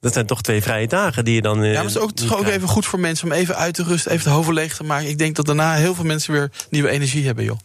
Dat 0.00 0.12
zijn 0.12 0.26
toch 0.26 0.42
twee 0.42 0.62
vrije 0.62 0.86
dagen 0.86 1.24
die 1.24 1.34
je 1.34 1.42
dan. 1.42 1.62
eh, 1.62 1.66
Ja, 1.68 1.74
maar 1.74 1.84
het 1.84 1.94
is 1.94 1.98
ook, 2.00 2.08
het 2.08 2.18
is 2.20 2.24
niet 2.24 2.34
ook 2.34 2.46
even 2.46 2.68
goed 2.68 2.86
voor 2.86 3.00
mensen 3.00 3.26
om 3.26 3.32
even 3.32 3.56
uit 3.56 3.74
te 3.74 3.82
rusten, 3.82 4.12
even 4.12 4.24
de 4.24 4.30
hoofd 4.30 4.50
leeg 4.50 4.76
te 4.76 4.84
maken. 4.84 5.08
Ik 5.08 5.18
denk 5.18 5.36
dat 5.36 5.46
daarna 5.46 5.74
heel 5.74 5.94
veel 5.94 6.04
mensen 6.04 6.32
weer 6.32 6.50
nieuwe 6.70 6.88
energie 6.88 7.26
hebben, 7.26 7.44
joh. 7.44 7.58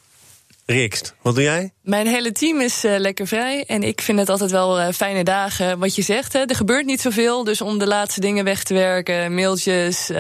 Rikst, 0.65 1.13
wat 1.21 1.35
doe 1.35 1.43
jij? 1.43 1.71
Mijn 1.81 2.07
hele 2.07 2.31
team 2.31 2.61
is 2.61 2.83
eh, 2.83 2.99
lekker 2.99 3.27
vrij. 3.27 3.63
En 3.67 3.83
ik 3.83 4.01
vind 4.01 4.19
het 4.19 4.29
altijd 4.29 4.51
wel 4.51 4.79
eh, 4.79 4.93
fijne 4.93 5.23
dagen. 5.23 5.79
Wat 5.79 5.95
je 5.95 6.01
zegt, 6.01 6.33
hè, 6.33 6.39
er 6.39 6.55
gebeurt 6.55 6.85
niet 6.85 7.01
zoveel. 7.01 7.43
Dus 7.43 7.61
om 7.61 7.77
de 7.79 7.87
laatste 7.87 8.19
dingen 8.19 8.43
weg 8.43 8.63
te 8.63 8.73
werken, 8.73 9.33
mailtjes, 9.33 10.09
eh, 10.09 10.19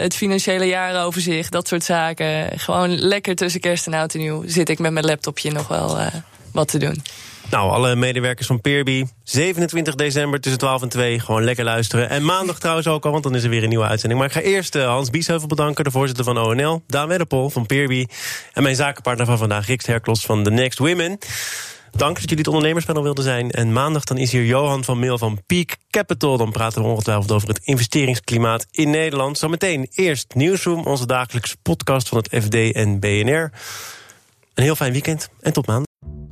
het 0.00 0.14
financiële 0.16 0.64
jaaroverzicht, 0.64 1.52
dat 1.52 1.68
soort 1.68 1.84
zaken. 1.84 2.58
Gewoon 2.58 2.98
lekker 2.98 3.34
tussen 3.34 3.60
kerst 3.60 3.86
en 3.86 3.94
oud 3.94 4.14
en 4.14 4.20
nieuw 4.20 4.42
zit 4.46 4.68
ik 4.68 4.78
met 4.78 4.92
mijn 4.92 5.04
laptopje 5.06 5.50
nog 5.52 5.68
wel 5.68 5.98
eh, 5.98 6.06
wat 6.52 6.68
te 6.68 6.78
doen. 6.78 7.02
Nou, 7.50 7.70
alle 7.70 7.96
medewerkers 7.96 8.46
van 8.46 8.60
Peerby. 8.60 9.04
27 9.22 9.94
december 9.94 10.40
tussen 10.40 10.60
12 10.60 10.82
en 10.82 10.88
2. 10.88 11.20
Gewoon 11.20 11.44
lekker 11.44 11.64
luisteren. 11.64 12.08
En 12.08 12.24
maandag 12.24 12.58
trouwens 12.58 12.86
ook 12.86 13.04
al, 13.04 13.10
want 13.10 13.22
dan 13.22 13.34
is 13.34 13.42
er 13.42 13.50
weer 13.50 13.62
een 13.62 13.68
nieuwe 13.68 13.86
uitzending. 13.86 14.20
Maar 14.20 14.28
ik 14.28 14.36
ga 14.36 14.40
eerst 14.40 14.74
eh, 14.74 14.86
Hans 14.86 15.10
Biesheuvel 15.10 15.48
bedanken, 15.48 15.84
de 15.84 15.90
voorzitter 15.90 16.24
van 16.24 16.38
ONL. 16.38 16.82
Daan 16.86 17.08
Wedderpol 17.08 17.50
van 17.50 17.66
Peerby. 17.66 18.06
En 18.52 18.62
mijn 18.62 18.76
zakenpartner 18.76 19.26
van 19.26 19.38
vandaag, 19.38 19.66
Riks 19.66 19.86
Herklos 19.86 20.24
van 20.24 20.42
The 20.42 20.50
Next 20.50 20.78
Women. 20.78 21.18
Dank 21.90 22.14
dat 22.14 22.22
jullie 22.22 22.38
het 22.38 22.46
ondernemerspanel 22.46 23.02
wilden 23.02 23.24
zijn. 23.24 23.50
En 23.50 23.72
maandag 23.72 24.04
dan 24.04 24.18
is 24.18 24.32
hier 24.32 24.44
Johan 24.44 24.84
van 24.84 24.98
Meel 24.98 25.18
van 25.18 25.38
Peak 25.46 25.76
Capital. 25.90 26.36
Dan 26.36 26.52
praten 26.52 26.82
we 26.82 26.88
ongetwijfeld 26.88 27.32
over 27.32 27.48
het 27.48 27.60
investeringsklimaat 27.64 28.66
in 28.70 28.90
Nederland. 28.90 29.38
Zometeen 29.38 29.88
eerst 29.90 30.34
Nieuwsroom, 30.34 30.84
onze 30.84 31.06
dagelijkse 31.06 31.56
podcast 31.62 32.08
van 32.08 32.18
het 32.18 32.44
FD 32.44 32.72
en 32.72 33.00
BNR. 33.00 33.50
Een 34.54 34.64
heel 34.64 34.76
fijn 34.76 34.92
weekend 34.92 35.28
en 35.40 35.52
tot 35.52 35.66
maandag. 35.66 35.85